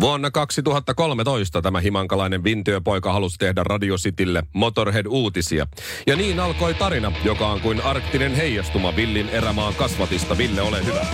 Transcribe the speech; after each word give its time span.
Vuonna 0.00 0.30
2013 0.30 1.62
tämä 1.62 1.80
himankalainen 1.80 2.44
vintyöpoika 2.44 3.12
halusi 3.12 3.38
tehdä 3.38 3.62
Radio 3.64 3.96
Citylle 3.96 4.42
Motorhead-uutisia. 4.52 5.66
Ja 6.06 6.16
niin 6.16 6.40
alkoi 6.40 6.74
tarina, 6.74 7.12
joka 7.24 7.46
on 7.46 7.60
kuin 7.60 7.80
arktinen 7.80 8.34
heijastuma 8.34 8.96
Villin 8.96 9.28
erämaan 9.28 9.74
kasvatista. 9.74 10.38
Ville, 10.38 10.62
ole 10.62 10.86
hyvä. 10.86 11.06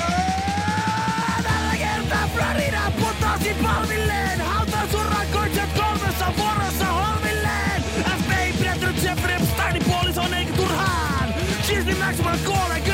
Tällä 1.42 1.72
kuolee 12.44 12.85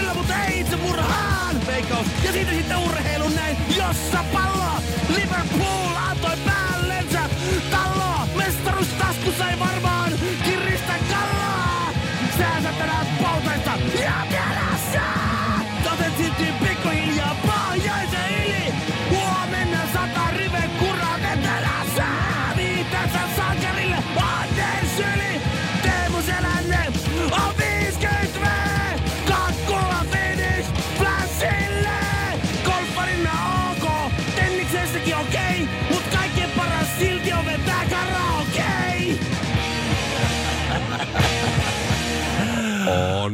taskussa 9.23 9.51
ei 9.51 9.59
varmaan 9.59 10.13
kiristä 10.45 10.93
kalloa. 11.11 11.93
Säänsä 12.39 12.73
tänään 12.79 13.07
pautaista 13.23 13.71
ja 14.03 14.52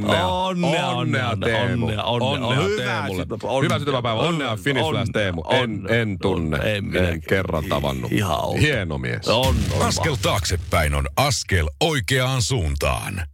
Onnea, 0.05 0.27
Onnea, 0.29 0.89
onnea, 0.89 1.37
Teemu. 1.45 1.87
onnea, 1.87 2.05
onnea. 2.05 2.47
onnea 2.49 2.65
Hyvää 2.65 3.03
Teemulle. 3.03 3.23
sitä- 3.23 3.47
onnea. 3.47 3.63
Hyvää 3.63 3.79
syntymäpäivää. 3.79 4.23
Onnea 4.23 4.57
Finish 4.57 4.85
Onnea. 4.87 5.03
Flash 5.05 5.13
Teemu. 5.13 5.43
En, 5.51 5.63
Onnea. 5.63 5.97
en 5.97 6.19
tunne. 6.19 6.57
En 6.77 6.97
En, 6.97 7.21
kerran 7.29 7.65
tavannut. 7.65 8.13
Ihan 8.13 8.45
outo. 8.45 8.61
Hieno 8.61 8.99
mies. 8.99 9.29
On, 9.29 9.57
on 9.73 9.87
Askel 9.87 10.17
taaksepäin 10.23 10.95
on 10.95 11.07
askel 11.17 11.69
oikeaan 11.81 12.43
suuntaan. 12.43 13.27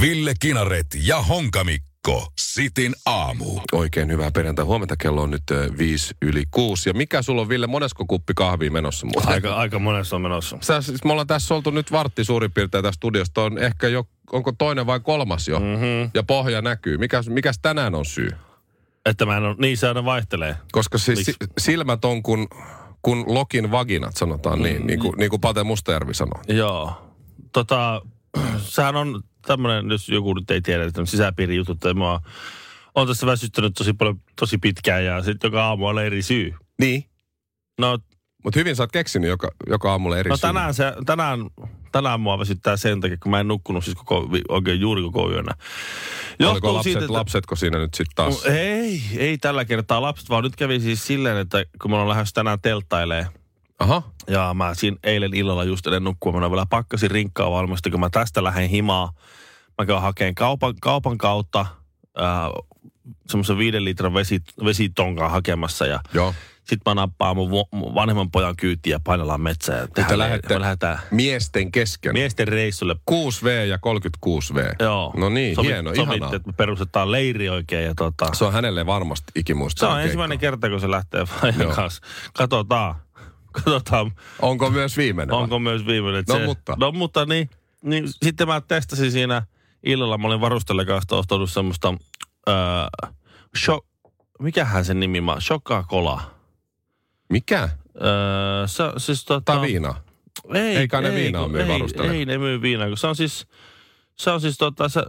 Ville 0.00 0.32
Kinaret 0.40 0.86
ja 1.02 1.22
Honkamikko. 2.08 2.32
Sitin 2.38 2.94
aamu. 3.06 3.60
Oikein 3.72 4.10
hyvää 4.10 4.30
perjantai. 4.30 4.64
Huomenta 4.64 4.96
kello 4.96 5.22
on 5.22 5.30
nyt 5.30 5.42
viisi 5.78 6.14
yli 6.22 6.44
kuusi. 6.50 6.88
Ja 6.88 6.94
mikä 6.94 7.22
sulla 7.22 7.40
on, 7.40 7.48
Ville, 7.48 7.66
monesko 7.66 8.04
kuppi 8.08 8.32
kahvia 8.36 8.70
menossa 8.70 9.06
muuten? 9.06 9.32
Aika, 9.32 9.54
aika 9.54 9.78
monessa 9.78 10.16
on 10.16 10.22
menossa. 10.22 10.58
Sä, 10.60 10.82
siis 10.82 11.04
me 11.04 11.12
ollaan 11.12 11.26
tässä 11.26 11.54
oltu 11.54 11.70
nyt 11.70 11.92
vartti 11.92 12.24
suurin 12.24 12.52
piirtein 12.52 12.84
tästä 12.84 12.96
studiosta. 12.96 13.42
On 13.42 13.58
ehkä 13.58 13.88
jo, 13.88 14.04
onko 14.32 14.52
toinen 14.52 14.86
vai 14.86 15.00
kolmas 15.00 15.48
jo? 15.48 15.60
Mm-hmm. 15.60 16.10
Ja 16.14 16.22
pohja 16.22 16.62
näkyy. 16.62 16.98
Mikäs, 16.98 17.28
mikäs 17.28 17.58
tänään 17.62 17.94
on 17.94 18.04
syy? 18.04 18.30
Että 19.06 19.26
mä 19.26 19.36
en 19.36 19.44
ole, 19.44 19.56
niin 19.58 19.76
se 19.76 19.88
aina 19.88 20.04
vaihtelee. 20.04 20.56
Koska 20.72 20.98
siis 20.98 21.24
si, 21.24 21.34
silmät 21.58 22.04
on 22.04 22.22
kun, 22.22 22.48
kun 23.02 23.24
lokin 23.34 23.70
vaginat, 23.70 24.16
sanotaan 24.16 24.62
niin, 24.62 24.86
niin 24.86 25.00
kuin, 25.00 25.14
niin 25.18 25.30
kuin 25.30 25.40
Pate 25.40 25.64
Mustajärvi 25.64 26.14
sanoo. 26.14 26.42
Joo. 26.48 26.92
Tota, 27.52 28.02
sehän 28.58 28.96
on 28.96 29.22
tämmöinen, 29.46 29.90
jos 29.90 30.08
joku 30.08 30.34
nyt 30.34 30.50
ei 30.50 30.60
tiedä, 30.60 30.84
että 30.84 31.04
sisäpiirijutut, 31.06 31.76
että 31.76 31.94
mä 31.94 32.20
oon 32.94 33.06
tässä 33.06 33.26
väsyttänyt 33.26 33.74
tosi 33.78 33.92
paljon, 33.92 34.20
tosi 34.40 34.58
pitkään 34.58 35.04
ja 35.04 35.22
sitten 35.22 35.48
joka 35.48 35.64
aamu 35.66 35.86
on 35.86 35.98
eri 36.04 36.22
syy. 36.22 36.54
Niin. 36.80 37.04
No, 37.80 37.98
Mutta 38.44 38.58
hyvin 38.60 38.76
sä 38.76 38.82
oot 38.82 38.92
keksinyt 38.92 39.28
joka, 39.30 39.50
joka 39.66 39.90
aamulla 39.90 40.18
eri 40.18 40.28
no 40.30 40.36
syyn. 40.36 40.48
tänään, 40.54 40.74
se, 40.74 40.92
tänään, 41.06 41.40
tänään 41.92 42.20
mua 42.20 42.38
väsyttää 42.38 42.76
sen 42.76 43.00
takia, 43.00 43.16
kun 43.22 43.30
mä 43.30 43.40
en 43.40 43.48
nukkunut 43.48 43.84
siis 43.84 43.96
koko, 43.96 44.28
oikein 44.48 44.80
juuri 44.80 45.02
koko 45.02 45.30
yönä. 45.30 45.54
Oliko 46.46 46.74
lapset, 46.74 46.96
että- 46.96 47.12
lapsetko 47.12 47.56
siinä 47.56 47.78
nyt 47.78 47.94
sitten 47.94 48.14
taas? 48.16 48.44
No, 48.44 48.50
ei, 48.52 49.02
ei 49.16 49.38
tällä 49.38 49.64
kertaa 49.64 50.02
lapset, 50.02 50.30
vaan 50.30 50.44
nyt 50.44 50.56
kävi 50.56 50.80
siis 50.80 51.06
silleen, 51.06 51.36
että 51.36 51.64
kun 51.82 51.90
mä 51.90 51.96
olen 51.96 52.08
lähes 52.08 52.32
tänään 52.32 52.60
telttailee 52.60 53.26
Aha. 53.80 54.02
ja 54.28 54.54
mä 54.54 54.74
siinä 54.74 54.96
eilen 55.04 55.34
illalla 55.34 55.64
just 55.64 55.86
ennen 55.86 56.04
nukkua, 56.04 56.32
mä 56.32 56.50
vielä 56.50 56.66
pakkasin 56.70 57.10
rinkkaa 57.10 57.50
valmista, 57.50 57.90
kun 57.90 58.00
mä 58.00 58.10
tästä 58.10 58.44
lähden 58.44 58.68
himaa. 58.68 59.12
Mä 59.78 59.86
käyn 59.86 60.00
hakeen 60.02 60.34
kaupan, 60.34 60.74
kaupan 60.80 61.18
kautta 61.18 61.60
äh, 61.60 62.26
semmoisen 63.28 63.58
viiden 63.58 63.84
litran 63.84 64.14
vesi, 64.14 64.40
vesitonkan 64.64 65.30
hakemassa 65.30 65.86
ja 65.86 66.00
Joo. 66.14 66.34
sitten 66.58 66.90
mä 66.90 66.94
nappaan 66.94 67.36
mun, 67.36 67.50
vo- 67.50 67.68
mun 67.78 67.94
vanhemman 67.94 68.30
pojan 68.30 68.56
kyytiä 68.56 68.94
ja 68.94 69.00
painellaan 69.04 69.40
metsään. 69.40 69.88
Te 70.08 70.18
lähdette 70.18 70.60
lähdetään 70.60 70.98
miesten 71.10 71.72
kesken. 71.72 72.12
miesten 72.12 72.48
reissulle. 72.48 72.96
6V 73.10 73.48
ja 73.68 73.76
36V. 73.76 74.74
Joo. 74.80 75.14
No 75.16 75.28
niin, 75.28 75.56
Sovit- 75.58 75.62
hieno, 75.64 75.94
sovittiin, 75.94 76.18
ihanaa. 76.18 76.36
että 76.36 76.48
me 76.48 76.52
perustetaan 76.52 77.12
leiri 77.12 77.48
oikein 77.48 77.84
ja 77.84 77.94
tota, 77.96 78.26
Se 78.34 78.44
on 78.44 78.52
hänelle 78.52 78.86
varmasti 78.86 79.32
se 79.34 79.40
ikimuista. 79.40 79.88
on 79.88 80.00
ensimmäinen 80.02 80.38
kerta, 80.38 80.70
kun 80.70 80.80
se 80.80 80.90
lähtee 80.90 81.18
Joo. 81.24 81.26
Fajan 81.40 81.74
kanssa. 81.74 82.02
Katsotaan. 82.36 82.94
Katsotaan, 83.52 84.12
Onko 84.42 84.70
myös 84.70 84.96
viimeinen? 84.96 85.34
vai? 85.36 85.42
onko 85.42 85.58
myös 85.58 85.86
viimeinen. 85.86 86.24
No 86.28 86.34
se, 86.34 86.44
mutta. 86.46 86.74
No 86.78 86.92
mutta 86.92 87.24
niin, 87.24 87.50
niin. 87.82 88.04
Sitten 88.22 88.46
mä 88.48 88.60
testasin 88.60 89.12
siinä 89.12 89.42
illalla, 89.82 90.18
mä 90.18 90.26
olin 90.26 90.40
varustelle 90.40 90.84
kanssa 90.84 91.16
ostanut 91.16 91.50
semmoista, 91.50 91.94
äh, 92.48 93.12
sho, 93.64 93.86
mikähän 94.40 94.84
sen 94.84 95.00
nimi 95.00 95.18
on, 95.18 95.38
Coca-Cola. 95.48 96.20
Mikä? 97.30 97.62
Äh, 97.62 97.70
se, 98.66 98.84
siis 98.96 99.24
tota, 99.24 99.40
Tai 99.52 99.60
viina? 99.66 99.94
Ei, 100.54 100.76
Ei 100.76 100.88
kai 100.88 101.02
ne 101.02 101.14
viinaa 101.14 101.42
kun- 101.42 101.50
myy 101.52 101.60
ei, 101.62 101.68
varustelle. 101.68 102.12
ei, 102.12 102.24
ne 102.24 102.38
myy 102.38 102.62
viinaa, 102.62 102.88
kun 102.88 102.96
se 102.96 103.06
on 103.06 103.16
siis, 103.16 103.46
se 104.16 104.30
on 104.30 104.40
siis 104.40 104.58
tota, 104.58 104.88
se 104.88 105.02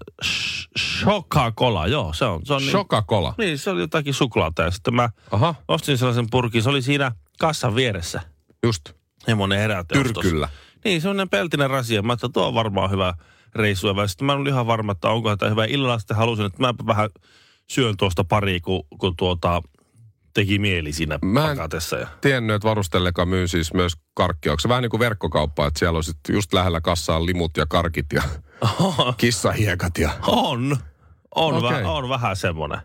Coca-Cola, 1.05 1.87
joo, 1.87 2.13
se 2.13 2.25
on. 2.25 2.41
Se 2.45 2.53
on 2.53 2.61
niin, 2.61 2.71
Coca-Cola. 2.71 3.33
niin, 3.37 3.57
se 3.57 3.69
oli 3.69 3.81
jotakin 3.81 4.13
suklaata 4.13 4.61
ja 4.61 4.71
sitten 4.71 4.95
mä 4.95 5.09
Aha, 5.31 5.55
ostin 5.67 5.97
sellaisen 5.97 6.27
purkin, 6.31 6.63
se 6.63 6.69
oli 6.69 6.81
siinä 6.81 7.11
kassan 7.39 7.75
vieressä. 7.75 8.21
Just. 8.63 8.89
Semmoinen 9.25 9.59
heräteostos. 9.59 10.13
Tyrkyllä. 10.13 10.49
Niin, 10.85 11.01
semmoinen 11.01 11.29
peltinen 11.29 11.69
rasia. 11.69 12.01
Mä 12.01 12.13
että 12.13 12.29
tuo 12.29 12.47
on 12.47 12.53
varmaan 12.53 12.91
hyvä 12.91 13.13
reissu. 13.55 13.87
Ja 13.87 14.07
sitten 14.07 14.25
mä 14.25 14.31
en 14.31 14.37
ollut 14.37 14.49
ihan 14.49 14.67
varma, 14.67 14.91
että 14.91 15.09
onko 15.09 15.37
tämä 15.37 15.49
hyvä. 15.49 15.65
Illalla 15.65 15.99
sitten 15.99 16.17
halusin, 16.17 16.45
että 16.45 16.61
mä 16.61 16.73
vähän 16.87 17.09
syön 17.67 17.97
tuosta 17.97 18.23
pari, 18.23 18.59
kun, 18.59 18.83
kun 18.97 19.15
tuota, 19.15 19.61
teki 20.33 20.59
mieli 20.59 20.93
siinä 20.93 21.19
Mä 21.21 21.51
en- 21.51 21.57
pakatessa. 21.57 21.97
Ja... 21.97 22.07
Tiennyt, 22.21 22.55
että 22.55 22.67
varustelleka 22.67 23.25
myy 23.25 23.47
siis 23.47 23.73
myös 23.73 23.93
karkkia. 24.13 24.51
Onko 24.51 24.59
se 24.59 24.69
vähän 24.69 24.81
niin 24.81 24.89
kuin 24.89 24.99
verkkokauppa, 24.99 25.67
että 25.67 25.79
siellä 25.79 25.97
on 25.97 26.03
sitten 26.03 26.35
just 26.35 26.53
lähellä 26.53 26.81
kassaa 26.81 27.25
limut 27.25 27.57
ja 27.57 27.65
karkit 27.65 28.05
ja 28.13 28.23
kissahiekat 29.17 29.97
ja... 29.97 30.09
On. 30.27 30.77
On, 31.35 31.55
okay. 31.55 31.83
on 31.83 32.09
vähän 32.09 32.35
semmoinen. 32.35 32.79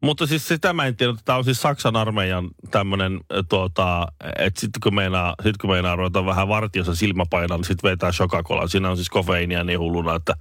Mutta 0.00 0.26
siis 0.26 0.48
sitä 0.48 0.72
mä 0.72 0.86
en 0.86 0.96
tiedä, 0.96 1.10
että 1.12 1.22
tämä 1.24 1.38
on 1.38 1.44
siis 1.44 1.62
Saksan 1.62 1.96
armeijan 1.96 2.50
tämmöinen, 2.70 3.20
tuota, 3.48 4.08
että 4.38 4.60
sitten 4.60 4.80
kun 4.82 4.94
meinaa, 4.94 5.34
sit 5.42 5.56
kun 5.56 5.70
meinaa 5.70 5.96
ruveta 5.96 6.26
vähän 6.26 6.48
vartiossa 6.48 6.94
silmäpainaa, 6.94 7.56
niin 7.56 7.64
sitten 7.64 7.90
vetää 7.90 8.10
Coca-Cola. 8.10 8.68
Siinä 8.68 8.90
on 8.90 8.96
siis 8.96 9.10
kofeiinia 9.10 9.64
niin 9.64 9.78
hulluna, 9.78 10.14
että 10.14 10.34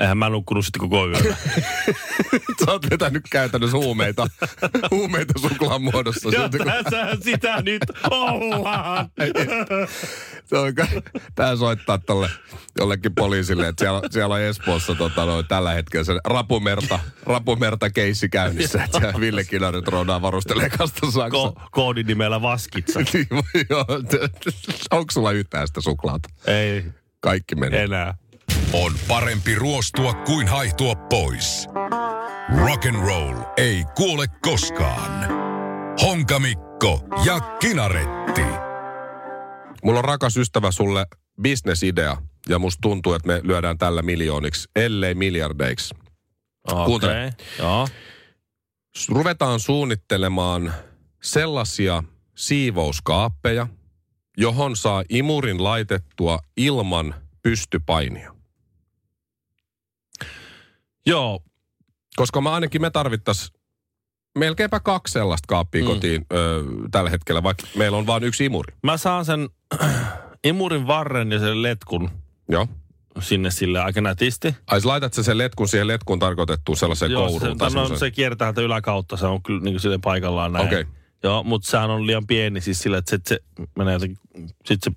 eihän 0.00 0.18
mä 0.18 0.28
nukkunut 0.28 0.64
sitten 0.64 0.80
koko 0.80 1.06
yön. 1.08 1.22
Sä 2.64 2.72
oot 2.72 2.90
vetänyt 2.90 3.22
käytännössä 3.30 3.76
huumeita, 3.76 4.26
huumeita 4.90 5.34
suklaan 5.40 5.82
muodossa. 5.82 6.28
ja 6.28 6.40
Siltä, 6.40 6.58
kun- 6.58 7.22
sitä 7.22 7.62
nyt 7.62 7.82
ollaan. 8.10 9.10
Se 10.44 10.58
on, 10.58 10.72
tää 11.34 11.56
soittaa 11.56 11.98
tolle 11.98 12.28
jollekin 12.78 13.14
poliisille, 13.14 13.68
että 13.68 13.84
siellä, 13.84 14.00
siellä 14.10 14.34
on 14.34 14.40
Espoossa 14.40 14.94
tota, 14.94 15.24
noin, 15.24 15.46
tällä 15.46 15.72
hetkellä 15.72 16.04
se 16.04 16.12
rapumerta, 16.24 16.98
rapumerta 17.26 17.90
keissi 17.90 18.28
käynnissä. 18.28 18.84
Että 18.84 18.98
siellä 18.98 19.20
Ville 19.20 19.44
Kilarit 19.44 19.88
roudaa 19.88 20.22
varustelee 20.22 20.70
kasta 20.70 21.10
Saksa. 21.10 21.38
Ko- 21.38 21.68
koodinimellä 21.70 22.42
Vaskitsa. 22.42 23.00
Niin, 23.12 23.26
joo. 23.70 23.84
Onko 24.90 25.10
sulla 25.12 25.32
yhtään 25.32 25.66
sitä 25.66 25.80
suklaata? 25.80 26.28
Ei 26.46 26.84
Kaikki 27.20 27.54
meni. 27.54 27.76
enää. 27.76 28.14
On 28.82 28.92
parempi 29.08 29.54
ruostua 29.54 30.14
kuin 30.14 30.48
haihtua 30.48 30.94
pois. 30.94 31.66
Rock 32.66 32.86
and 32.86 32.96
roll 33.06 33.36
ei 33.56 33.84
kuole 33.96 34.26
koskaan. 34.42 35.28
Honkamikko 36.02 37.00
ja 37.24 37.40
Kinaretti. 37.40 38.40
Mulla 39.84 39.98
on 39.98 40.04
rakas 40.04 40.36
ystävä 40.36 40.70
sulle 40.70 41.06
bisnesidea. 41.42 42.16
Ja 42.48 42.58
musta 42.58 42.80
tuntuu, 42.80 43.12
että 43.12 43.26
me 43.28 43.40
lyödään 43.44 43.78
tällä 43.78 44.02
miljooniksi, 44.02 44.68
ellei 44.76 45.14
miljardeiksi. 45.14 45.94
Kuuntele. 46.84 47.26
Okei, 47.26 47.46
joo. 47.58 47.88
S- 48.98 49.08
Ruvetaan 49.08 49.60
suunnittelemaan 49.60 50.74
sellaisia 51.22 52.02
siivouskaappeja, 52.36 53.66
johon 54.36 54.76
saa 54.76 55.04
imurin 55.08 55.64
laitettua 55.64 56.38
ilman 56.56 57.14
pystypainia. 57.42 58.33
Joo, 61.06 61.42
Koska 62.16 62.40
mä 62.40 62.54
ainakin 62.54 62.80
me 62.80 62.90
tarvittais 62.90 63.52
melkeinpä 64.38 64.80
kaksi 64.80 65.12
sellaista 65.12 65.46
kaappia 65.46 65.82
mm. 65.82 65.86
kotiin 65.86 66.26
ö, 66.32 66.64
tällä 66.90 67.10
hetkellä, 67.10 67.42
vaikka 67.42 67.66
meillä 67.76 67.98
on 67.98 68.06
vain 68.06 68.24
yksi 68.24 68.44
imuri. 68.44 68.74
mä 68.82 68.96
saan 68.96 69.24
sen 69.24 69.48
imurin 70.44 70.86
varren 70.86 71.32
ja 71.32 71.38
sen 71.38 71.62
letkun 71.62 72.10
Joo. 72.48 72.68
sinne 73.20 73.50
sille 73.50 73.80
aika 73.80 74.00
nätisti. 74.00 74.54
Ai 74.66 74.80
sä 74.80 74.88
laitat 74.88 75.14
sen 75.14 75.38
letkun 75.38 75.68
siihen 75.68 75.86
letkuun 75.86 76.18
tarkoitettuun 76.18 76.76
sellaiseen 76.76 77.10
Joo, 77.10 77.26
kouruun 77.26 77.52
se, 77.52 77.58
tai 77.58 77.70
no, 77.70 77.96
se 77.96 78.10
kiertää 78.10 78.46
täältä 78.46 78.60
yläkautta, 78.60 79.16
se 79.16 79.26
on 79.26 79.42
kyllä 79.42 79.60
niin 79.60 79.80
sille 79.80 79.98
paikallaan 80.04 80.52
näin. 80.52 80.66
Okei. 80.66 80.84
Joo, 81.22 81.42
mutta 81.42 81.70
sehän 81.70 81.90
on 81.90 82.06
liian 82.06 82.26
pieni 82.26 82.60
siis 82.60 82.78
sillä, 82.78 82.98
että 82.98 83.10
se, 83.10 83.18
se 83.26 83.40
menee 83.78 83.92
jotenkin, 83.92 84.18
sit 84.64 84.82
se 84.82 84.90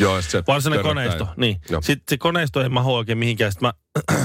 Joo, 0.00 0.22
sit 0.22 0.30
se 0.30 0.42
varsinainen 0.46 0.86
koneisto, 0.86 1.28
niin. 1.36 1.60
Joo. 1.70 1.82
Sitten 1.82 2.04
se 2.08 2.18
koneisto 2.18 2.62
ei 2.62 2.68
mahu 2.68 2.94
oikein 2.94 3.18
mihinkään. 3.18 3.52
Sitten 3.52 3.68
mä 3.68 3.72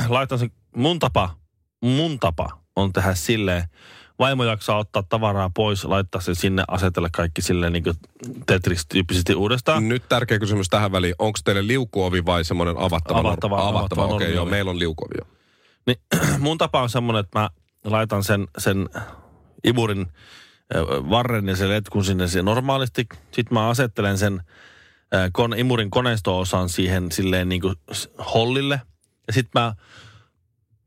laitan 0.09 0.39
sen, 0.39 0.51
mun 0.77 0.99
tapa, 0.99 1.29
mun 1.81 2.19
tapa 2.19 2.49
on 2.75 2.93
tehdä 2.93 3.15
silleen, 3.15 3.63
vaimo 4.19 4.43
jaksaa 4.43 4.77
ottaa 4.77 5.03
tavaraa 5.09 5.51
pois, 5.55 5.85
laittaa 5.85 6.21
sen 6.21 6.35
sinne, 6.35 6.63
asetella 6.67 7.09
kaikki 7.11 7.41
silleen 7.41 7.73
niin 7.73 7.83
Tetris-tyyppisesti 8.45 9.35
uudestaan. 9.35 9.87
Nyt 9.87 10.09
tärkeä 10.09 10.39
kysymys 10.39 10.69
tähän 10.69 10.91
väliin. 10.91 11.15
Onko 11.19 11.39
teille 11.45 11.67
liukuovi 11.67 12.25
vai 12.25 12.43
semmoinen 12.43 12.77
avattava? 12.77 13.19
Avattava, 13.19 13.55
avattava. 13.55 13.79
avattava 13.79 14.05
Okei, 14.05 14.27
okay, 14.27 14.35
joo, 14.35 14.45
meillä 14.45 14.71
on 14.71 14.79
liukuovi. 14.79 15.15
Niin 15.85 15.97
mun 16.39 16.57
tapa 16.57 16.81
on 16.81 16.89
semmoinen, 16.89 17.19
että 17.19 17.39
mä 17.39 17.49
laitan 17.83 18.23
sen, 18.23 18.47
sen 18.57 18.89
iburin 19.63 20.05
ö, 20.75 20.85
varren 21.09 21.47
ja 21.47 21.55
sen 21.55 21.69
letkun 21.69 22.05
sinne 22.05 22.27
siihen 22.27 22.45
normaalisti. 22.45 23.07
Sitten 23.31 23.53
mä 23.53 23.69
asettelen 23.69 24.17
sen 24.17 24.41
kon, 25.31 25.53
imurin 25.57 25.89
koneisto-osan 25.89 26.69
siihen 26.69 27.11
silleen 27.11 27.49
niin 27.49 27.61
kuin 27.61 27.75
hollille. 28.33 28.81
Ja 29.27 29.33
sitten 29.33 29.61
mä 29.61 29.75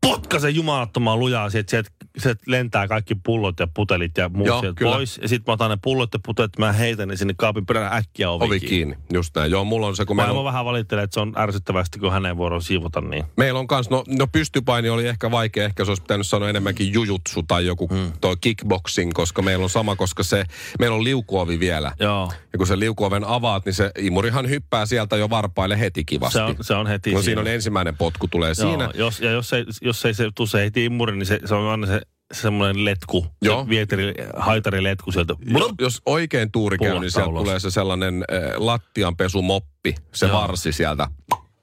potkasen 0.01 0.55
jumalattoman 0.55 1.19
lujaa 1.19 1.51
sieltä, 1.51 1.71
sieltä, 1.71 1.91
sieltä 2.19 2.43
lentää 2.47 2.89
kaikki 2.89 3.15
pullot 3.15 3.61
ja 3.61 3.67
putelit 3.75 4.17
ja 4.17 4.29
muut 4.29 4.47
Joo, 4.47 4.61
sieltä 4.61 4.79
kyllä. 4.79 4.93
pois. 4.93 5.19
Ja 5.23 5.29
sitten 5.29 5.45
mä 5.47 5.53
otan 5.53 5.71
ne 5.71 5.79
pullot 5.83 6.15
ja 6.15 6.21
putelit, 6.27 6.59
mä 6.59 6.73
heitän 6.73 7.09
ne 7.09 7.17
sinne 7.17 7.35
kaapin 7.37 7.67
perään 7.67 7.93
äkkiä 7.93 8.31
ovi, 8.31 8.45
Ovi 8.45 8.61
kiinni, 8.61 8.97
just 9.13 9.37
näin. 9.37 9.51
Joo, 9.51 9.65
mulla 9.65 9.87
on 9.87 9.97
se, 9.97 10.05
kun 10.05 10.17
meillä 10.17 10.29
Vaimo 10.29 10.41
on, 10.41 10.45
vähän 10.45 10.65
valittelee, 10.65 11.05
että 11.05 11.15
se 11.15 11.21
on 11.21 11.33
ärsyttävästi, 11.39 11.99
kun 11.99 12.13
hänen 12.13 12.37
vuoron 12.37 12.63
siivota 12.63 13.01
niin. 13.01 13.25
meillä 13.37 13.61
on 13.61 13.67
kans, 13.67 13.91
no, 13.91 14.05
no 14.09 14.27
pystypaini 14.27 14.89
oli 14.89 15.09
ehkä 15.09 15.31
vaikea, 15.31 15.65
ehkä 15.65 15.85
se 15.85 15.91
olisi 15.91 16.03
pitänyt 16.03 16.27
sanoa 16.27 16.49
enemmänkin 16.51 16.93
jujutsu 16.93 17.43
tai 17.43 17.67
joku 17.67 17.89
hmm. 17.89 18.13
toi 18.21 18.37
kickboxing, 18.41 19.13
koska 19.13 19.43
meillä 19.43 19.63
on 19.63 19.71
sama, 19.71 19.97
koska 19.97 20.23
se, 20.23 20.45
meillä 20.79 20.97
on 20.97 21.05
liukuovi 21.05 21.61
vielä. 21.61 21.93
Joo. 22.01 22.33
Ja 22.53 22.59
kun 22.59 22.67
se 22.67 22.79
liukuoven 22.79 23.25
avaat, 23.25 23.65
niin 23.65 23.75
se 23.75 23.91
imurihan 23.99 24.49
hyppää 24.49 24.87
sieltä 24.87 25.17
jo 25.17 25.31
varpaille 25.31 25.81
heti 25.81 26.05
kivasti. 26.05 26.39
Se 26.39 26.43
on, 26.43 26.57
se 26.61 26.75
on 26.75 26.87
heti 26.87 27.13
no 27.13 27.23
siinä 27.23 27.41
on 27.41 27.47
ensimmäinen 27.47 27.97
potku 27.97 28.29
tulee 28.29 28.53
Joo, 28.59 28.71
siinä. 28.71 28.91
Jos, 28.95 29.21
ja 29.21 29.31
jos 29.31 29.53
ei, 29.53 29.65
jos 29.91 30.05
ei 30.05 30.15
se 30.15 30.31
tule 30.35 30.49
se 30.49 30.65
heti 30.65 30.85
immuri, 30.85 31.17
niin 31.17 31.27
se, 31.27 31.41
se 31.45 31.55
on 31.55 31.71
aina 31.71 31.87
se 31.87 32.01
semmoinen 32.33 32.85
letku. 32.85 33.27
Joo. 33.43 33.63
Se 33.63 33.69
vieteri, 33.69 34.15
haitariletku 34.37 35.13
sieltä. 35.13 35.35
Jo, 35.47 35.71
jos 35.81 36.03
oikein 36.07 36.53
tuuri 36.53 36.79
käy, 36.79 36.99
niin 36.99 37.11
sieltä 37.11 37.29
ulos. 37.31 37.43
tulee 37.43 37.61
se 37.61 37.71
sellainen 37.71 38.15
äh, 38.33 38.41
lattianpesumoppi, 38.57 39.95
se 40.15 40.27
Joo. 40.27 40.41
varsi 40.41 40.73
sieltä 40.73 41.09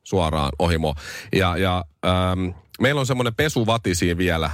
suoraan 0.04 0.52
ohimo. 0.60 0.96
Ja, 1.36 1.58
ja 1.58 1.86
ähm, 2.06 2.50
meillä 2.82 3.00
on 3.00 3.06
semmoinen 3.08 3.36
pesuvati 3.36 3.96
siinä 3.96 4.18
vielä, 4.18 4.46
äh, 4.46 4.54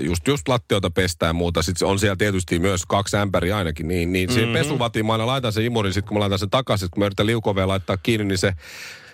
just, 0.00 0.28
just 0.28 0.48
lattioita 0.48 0.90
pestää 0.90 1.26
ja 1.26 1.32
muuta. 1.32 1.62
Sitten 1.62 1.88
on 1.88 1.98
siellä 1.98 2.16
tietysti 2.16 2.58
myös 2.58 2.86
kaksi 2.86 3.16
ämpäriä 3.16 3.56
ainakin. 3.56 3.88
Niin, 3.88 4.12
niin 4.12 4.32
siihen 4.32 4.48
Mhm. 4.48 4.58
pesuvatiin 4.58 5.06
mä 5.06 5.12
aina 5.12 5.26
laitan 5.26 5.52
sen 5.52 5.64
imurin, 5.64 5.92
sitten 5.92 6.08
kun 6.08 6.16
mä 6.16 6.20
laitan 6.20 6.38
sen 6.38 6.50
takaisin, 6.50 6.88
kun 6.90 7.00
mä 7.00 7.06
yritän 7.06 7.26
liukoveen 7.26 7.68
laittaa 7.68 7.96
kiinni, 7.96 8.24
niin 8.24 8.38
se 8.38 8.52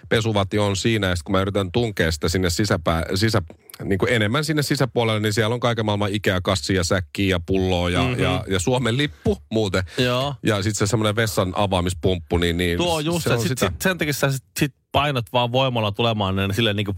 pesuvati 0.09 0.59
on 0.59 0.77
siinä. 0.77 1.07
Ja 1.07 1.17
sitten 1.17 1.25
kun 1.25 1.33
mä 1.33 1.41
yritän 1.41 1.73
tunkea 1.73 2.13
sitä 2.13 2.29
sinne 2.29 2.51
sisäpää, 2.51 3.05
sisä, 3.15 3.43
niin 3.85 3.99
kuin 3.99 4.13
enemmän 4.13 4.45
sinne 4.45 4.63
sisäpuolelle, 4.63 5.21
niin 5.21 5.33
siellä 5.33 5.55
on 5.55 5.61
kaiken 5.61 5.85
maailman 5.87 6.15
Ikea-kassia, 6.15 6.85
säkkiä 6.85 7.31
ja 7.31 7.41
pulloa 7.47 7.91
ja, 7.91 8.03
mm-hmm. 8.03 8.23
ja, 8.23 8.45
ja 8.49 8.61
Suomen 8.61 8.97
lippu 8.97 9.39
muuten. 9.51 9.83
Joo. 9.99 10.35
Ja 10.43 10.63
sitten 10.63 10.87
se 10.87 10.91
semmoinen 10.91 11.17
vessan 11.17 11.53
avaamispumppu, 11.57 12.39
niin, 12.39 12.57
niin 12.57 12.79
Tuo 12.79 12.95
on 12.95 13.05
just 13.05 13.23
se 13.23 13.29
se. 13.29 13.35
on 13.35 13.41
Sit, 13.41 13.49
sitä. 13.49 13.67
sit, 13.67 13.83
sen 13.83 13.99
takia 13.99 14.13
sä 14.13 14.33
sit, 14.33 14.45
sit 14.59 14.75
painat 14.93 15.27
vaan 15.33 15.53
voimalla 15.53 15.93
tulemaan, 15.93 16.37
niin 16.37 16.49
ne 16.49 16.55
silleen 16.55 16.77
niinku 16.77 16.97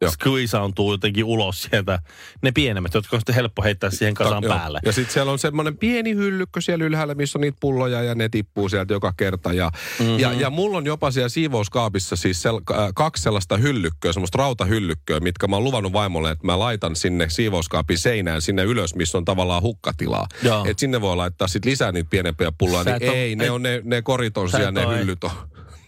Joo. 0.00 0.10
squeezaantuu 0.10 0.92
jotenkin 0.92 1.24
ulos 1.24 1.62
sieltä. 1.62 1.98
Ne 2.42 2.52
pienemmät, 2.52 2.94
jotka 2.94 3.16
on 3.16 3.20
sitten 3.20 3.34
helppo 3.34 3.62
heittää 3.62 3.90
siihen 3.90 4.14
kasaan 4.14 4.42
Joo. 4.42 4.54
päälle. 4.54 4.80
Ja 4.84 4.92
sitten 4.92 5.12
siellä 5.12 5.32
on 5.32 5.38
semmoinen 5.38 5.76
pieni 5.78 6.14
hyllykkö 6.14 6.60
siellä 6.60 6.84
ylhäällä, 6.84 7.14
missä 7.14 7.38
on 7.38 7.40
niitä 7.40 7.58
pulloja 7.60 8.02
ja 8.02 8.14
ne 8.14 8.28
tippuu 8.28 8.68
sieltä 8.68 8.92
joka 8.92 9.12
kerta. 9.16 9.52
Ja, 9.52 9.70
mm-hmm. 9.98 10.18
ja, 10.18 10.32
ja 10.32 10.50
mulla 10.50 10.78
on 10.78 10.86
jopa 10.86 11.10
siellä 11.10 11.28
siivouskaapissa 11.28 12.16
siis 12.16 12.42
sel, 12.42 12.60
äh, 12.70 12.88
kaksi 12.94 13.22
sellaista 13.22 13.56
hyllykköä, 13.56 14.12
semmoista 14.12 14.38
rautahyllykköä, 14.38 15.20
mitkä 15.20 15.46
mä 15.46 15.56
oon 15.56 15.64
luvannut 15.64 15.92
vaimolle, 15.92 16.30
että 16.30 16.46
mä 16.46 16.58
laitan 16.58 16.96
sinne 16.96 17.28
siivouskaapin 17.28 17.98
seinään 17.98 18.42
sinne 18.42 18.62
ylös, 18.64 18.94
missä 18.94 19.18
on 19.18 19.24
tavallaan 19.24 19.62
hukkatilaa. 19.62 20.26
Joo. 20.42 20.64
Että 20.64 20.80
sinne 20.80 21.00
voi 21.00 21.16
laittaa 21.16 21.48
sitten 21.48 21.70
lisää 21.70 21.92
niitä 21.92 22.10
pienempiä 22.10 22.52
pulloja, 22.58 22.84
Sä 22.84 22.90
niin 22.98 23.10
et 23.10 23.16
ei, 23.16 23.36
ne 23.36 23.44
et- 23.44 23.50
on 23.50 23.62
ne, 23.62 23.80
ne 23.84 24.02
korit 24.02 24.38
on 24.38 24.50
siellä, 24.50 24.68
et 24.68 24.74
ne 24.74 24.98
hyllyt 24.98 25.24
on. 25.24 25.30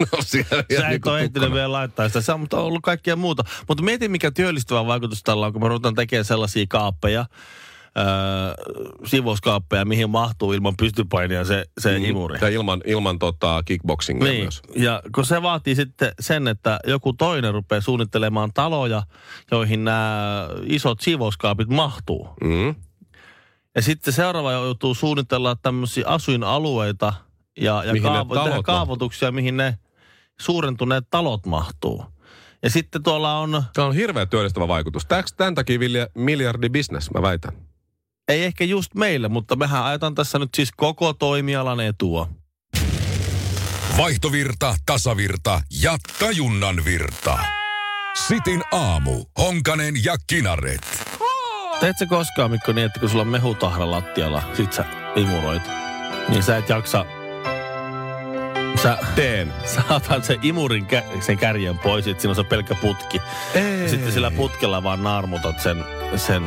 siellä 0.22 0.64
Sä 0.76 0.82
et 0.84 0.88
niinku 0.88 1.08
ole 1.08 1.20
ehtinyt 1.20 1.52
vielä 1.52 1.72
laittaa 1.72 2.08
sitä. 2.08 2.20
Se 2.20 2.32
on 2.32 2.40
mutta 2.40 2.56
on 2.58 2.64
ollut 2.64 2.82
kaikkea 2.82 3.16
muuta. 3.16 3.44
Mutta 3.68 3.84
mietin, 3.84 4.10
mikä 4.10 4.30
työllistävä 4.30 4.86
vaikutus 4.86 5.22
tällä 5.22 5.46
on, 5.46 5.52
kun 5.52 5.62
me 5.62 5.68
ruvetaan 5.68 5.94
tekemään 5.94 6.24
sellaisia 6.24 6.66
kaappeja, 6.68 7.26
öö, 7.98 8.04
siivouskaappeja, 9.04 9.84
mihin 9.84 10.10
mahtuu 10.10 10.52
ilman 10.52 10.74
pystypainia 10.76 11.44
se, 11.44 11.64
se 11.80 11.98
mm. 11.98 12.04
imuri. 12.04 12.38
Ja 12.40 12.48
ilman, 12.48 12.80
ilman 12.86 13.18
tota 13.18 13.62
kickboxingia 13.64 14.32
Niin, 14.32 14.44
myös. 14.44 14.62
ja 14.76 15.02
kun 15.14 15.24
se 15.24 15.42
vaatii 15.42 15.74
sitten 15.74 16.12
sen, 16.20 16.48
että 16.48 16.80
joku 16.86 17.12
toinen 17.12 17.54
rupeaa 17.54 17.80
suunnittelemaan 17.80 18.50
taloja, 18.54 19.02
joihin 19.50 19.84
nämä 19.84 20.48
isot 20.66 21.00
siivouskaapit 21.00 21.68
mahtuu. 21.68 22.28
Mm. 22.44 22.74
Ja 23.74 23.82
sitten 23.82 24.12
seuraava 24.12 24.52
joutuu 24.52 24.94
suunnitella 24.94 25.56
tämmöisiä 25.62 26.04
asuinalueita 26.06 27.12
ja, 27.60 27.82
ja 27.84 27.92
Mihin 27.92 28.08
kaavo- 28.10 28.34
tehdä 28.34 28.48
mahtuu. 28.48 28.62
kaavoituksia, 28.62 29.32
mihin 29.32 29.56
ne 29.56 29.78
suurentuneet 30.40 31.04
talot 31.10 31.46
mahtuu. 31.46 32.04
Ja 32.62 32.70
sitten 32.70 33.02
tuolla 33.02 33.38
on, 33.38 33.62
Se 33.74 33.80
on 33.80 33.94
hirveän 33.94 34.28
työllistävä 34.28 34.68
vaikutus. 34.68 35.06
Tämän 35.36 35.54
takia 35.54 35.78
vilja- 35.80 36.08
miljardi 36.14 36.68
business, 36.68 37.10
mä 37.14 37.22
väitän. 37.22 37.52
ei 38.28 38.44
ehkä 38.44 38.64
just 38.64 38.94
meille, 38.94 39.28
mutta 39.28 39.56
mehän 39.56 39.84
ajetaan 39.84 40.14
tässä 40.14 40.38
nyt 40.38 40.48
siis 40.56 40.70
koko 40.76 41.12
toimialan 41.12 41.80
etua. 41.80 42.28
Vaihtovirta, 43.98 44.74
tasavirta 44.86 45.60
ja 45.82 45.96
tajunnan 46.18 46.84
virta. 46.84 47.38
Sitin 48.28 48.62
aamu. 48.72 49.24
Honkanen 49.38 49.94
ja 50.04 50.16
Kinaret. 50.26 50.80
Teet 51.80 51.98
sä 51.98 52.06
koskaan, 52.06 52.50
Mikko, 52.50 52.72
niin, 52.72 52.86
että 52.86 53.00
kun 53.00 53.08
sulla 53.08 53.22
on 53.22 53.28
mehutahra 53.28 53.90
lattialla, 53.90 54.42
sit 54.56 54.72
sä 54.72 54.84
imuroit, 55.16 55.62
niin 56.28 56.42
sä 56.42 56.56
et 56.56 56.68
jaksa... 56.68 57.19
Sä, 58.82 58.98
Teen. 59.14 59.52
sä 59.64 59.82
otat 59.90 60.24
sen 60.24 60.38
imurin 60.42 60.86
kä- 60.92 61.20
sen 61.20 61.38
kärjen 61.38 61.78
pois, 61.78 62.06
että 62.06 62.20
siinä 62.20 62.30
on 62.30 62.36
se 62.36 62.44
pelkkä 62.44 62.74
putki. 62.74 63.20
Ei. 63.54 63.82
Ja 63.82 63.88
sitten 63.88 64.12
sillä 64.12 64.30
putkella 64.30 64.82
vaan 64.82 65.02
naarmutat 65.02 65.60
sen, 65.60 65.84
sen 66.16 66.42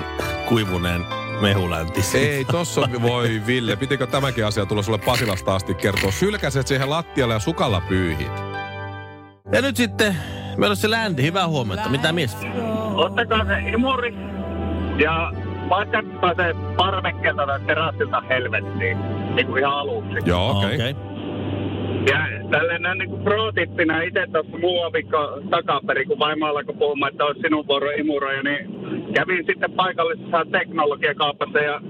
kuivuneen 0.49 1.05
mehulänti. 1.41 2.01
Ei, 2.17 2.45
tossa 2.45 2.81
on, 2.81 3.01
voi 3.01 3.41
Ville, 3.47 3.75
pitikö 3.75 4.07
tämäkin 4.07 4.45
asia 4.45 4.65
tulla 4.65 4.81
sulle 4.81 4.97
Pasilasta 4.97 5.55
asti 5.55 5.73
kertoa? 5.73 6.11
Sylkäset 6.11 6.67
siihen 6.67 6.89
lattialle 6.89 7.33
ja 7.33 7.39
sukalla 7.39 7.81
pyyhit. 7.89 8.31
Ja 9.51 9.61
nyt 9.61 9.75
sitten 9.75 10.15
meillä 10.57 10.71
on 10.73 10.77
se 10.77 10.89
ländi. 10.89 11.23
Hyvää 11.23 11.47
huomenta. 11.47 11.89
Mitä 11.89 12.11
mies? 12.11 12.37
Ottakaa 12.95 13.45
se 13.45 13.59
imuri 13.59 14.15
ja 15.03 15.31
paikatkaa 15.69 16.33
se 16.35 16.55
parvekkeelta 16.77 17.45
tai 17.45 17.59
terassilta 17.59 18.21
helvettiin. 18.29 18.97
Niin 19.35 19.47
kuin 19.47 19.59
ihan 19.59 19.73
aluksi. 19.73 20.17
Joo, 20.25 20.57
okei. 20.57 20.75
Okay. 20.75 20.89
Okei. 20.91 21.12
Ja 22.11 22.17
tällainen 22.51 22.97
niin 22.97 23.09
kuin 23.09 23.23
pro-tippinä 23.23 24.01
itse 24.01 24.27
tuossa 24.31 24.57
muutama 24.57 24.93
viikko 24.93 25.41
takaperin, 25.49 26.07
kun 26.07 26.19
vaimo 26.19 26.45
alkoi 26.45 26.75
puhumaan, 26.75 27.11
että 27.11 27.25
olisi 27.25 27.41
sinun 27.41 27.67
vuoro 27.67 27.89
imuroja, 27.89 28.43
niin 28.43 28.69
kävin 29.13 29.45
sitten 29.45 29.71
paikallisessa 29.71 30.45
teknologiakaupassa 30.51 31.59
ja 31.59 31.81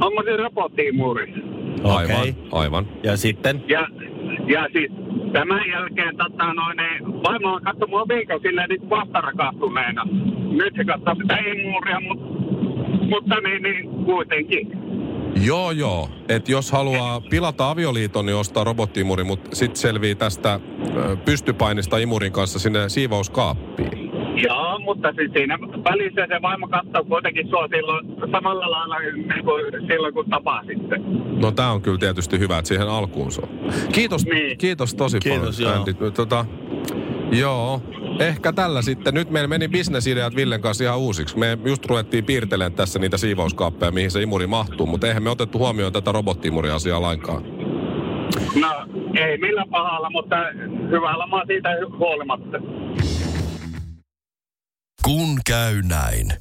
hommasin 0.00 0.38
robotti-imuri. 0.38 1.32
Aivan, 1.84 2.20
Okei. 2.20 2.34
aivan. 2.52 2.86
Ja 3.02 3.16
sitten? 3.16 3.62
Ja, 3.68 3.88
ja 4.46 4.68
siis 4.72 4.92
tämän 5.32 5.68
jälkeen 5.68 6.16
tota, 6.16 6.54
noin, 6.54 6.76
niin, 6.76 7.22
vaimo 7.22 7.60
katsoi 7.64 7.88
mua 7.88 8.08
viikon 8.08 8.40
silleen 8.42 8.68
niin 8.68 8.90
vastarakahtuneena. 8.90 10.06
Nyt 10.50 10.74
se 10.76 10.84
katsoo 10.84 11.14
sitä 11.14 11.36
imuria, 11.36 12.00
mutta, 12.00 12.26
mutta 13.08 13.40
niin, 13.40 13.62
niin 13.62 13.88
kuitenkin. 14.04 14.85
Joo, 15.44 15.70
joo. 15.70 16.08
Että 16.28 16.52
jos 16.52 16.72
haluaa 16.72 17.20
pilata 17.20 17.70
avioliiton, 17.70 18.26
niin 18.26 18.36
ostaa 18.36 18.64
robottiimuri, 18.64 19.24
mutta 19.24 19.56
sitten 19.56 19.76
selvii 19.76 20.14
tästä 20.14 20.60
pystypainista 21.24 21.98
imurin 21.98 22.32
kanssa 22.32 22.58
sinne 22.58 22.88
siivouskaappiin. 22.88 24.10
Joo, 24.48 24.78
mutta 24.78 25.12
siis 25.16 25.32
siinä 25.32 25.58
välissä 25.60 26.26
se 26.28 26.42
vaimo 26.42 26.68
katsoo 26.68 27.04
kuitenkin 27.04 27.48
sua 27.48 27.68
silloin 27.68 28.06
samalla 28.32 28.70
lailla 28.70 28.98
niin 28.98 29.44
kuin 29.44 29.64
silloin, 29.88 30.14
kun 30.14 30.30
tapasitte. 30.30 30.96
No 31.40 31.50
tää 31.52 31.72
on 31.72 31.82
kyllä 31.82 31.98
tietysti 31.98 32.38
hyvä, 32.38 32.58
että 32.58 32.68
siihen 32.68 32.88
alkuun 32.88 33.32
se 33.32 33.40
on. 33.42 33.48
Kiitos, 33.92 34.26
Niin. 34.26 34.58
kiitos 34.58 34.94
tosi 34.94 35.18
Kiitos, 35.20 35.56
paljon, 35.56 35.72
joo. 35.74 35.82
Andy. 35.82 36.10
Tota, 36.10 36.46
joo, 37.32 37.82
ehkä 38.18 38.52
tällä 38.52 38.82
sitten. 38.82 39.14
Nyt 39.14 39.30
meillä 39.30 39.48
meni 39.48 39.68
bisnesideat 39.68 40.36
Villen 40.36 40.60
kanssa 40.60 40.84
ihan 40.84 40.98
uusiksi. 40.98 41.38
Me 41.38 41.58
just 41.64 41.86
ruvettiin 41.86 42.24
piirtelemään 42.24 42.72
tässä 42.72 42.98
niitä 42.98 43.16
siivouskaappeja, 43.16 43.92
mihin 43.92 44.10
se 44.10 44.22
imuri 44.22 44.46
mahtuu, 44.46 44.86
mutta 44.86 45.06
eihän 45.06 45.22
me 45.22 45.30
otettu 45.30 45.58
huomioon 45.58 45.92
tätä 45.92 46.12
robottiimuri-asiaa 46.12 47.02
lainkaan. 47.02 47.42
No, 48.60 48.86
ei 49.20 49.38
millään 49.38 49.68
pahalla, 49.68 50.10
mutta 50.10 50.36
hyvällä 50.90 51.26
oon 51.32 51.46
siitä 51.46 51.68
huolimatta. 51.98 52.58
Kun 55.04 55.38
käy 55.46 55.82
näin. 55.82 56.32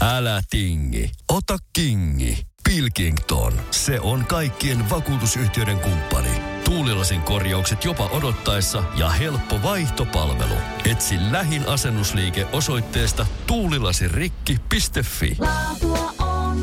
Älä 0.00 0.40
tingi, 0.50 1.10
ota 1.32 1.56
kingi. 1.72 2.38
Pilkington, 2.68 3.52
se 3.70 4.00
on 4.00 4.24
kaikkien 4.28 4.90
vakuutusyhtiöiden 4.90 5.78
kumppani. 5.78 6.41
Tuulilasin 6.72 7.22
korjaukset 7.22 7.84
jopa 7.84 8.06
odottaessa 8.06 8.84
ja 8.96 9.08
helppo 9.08 9.62
vaihtopalvelu. 9.62 10.54
Etsi 10.90 11.14
lähin 11.30 11.68
asennusliike 11.68 12.46
osoitteesta 12.52 13.26
tuulilasirikki.fi. 13.46 15.36
Laatua 15.38 16.14
on 16.18 16.58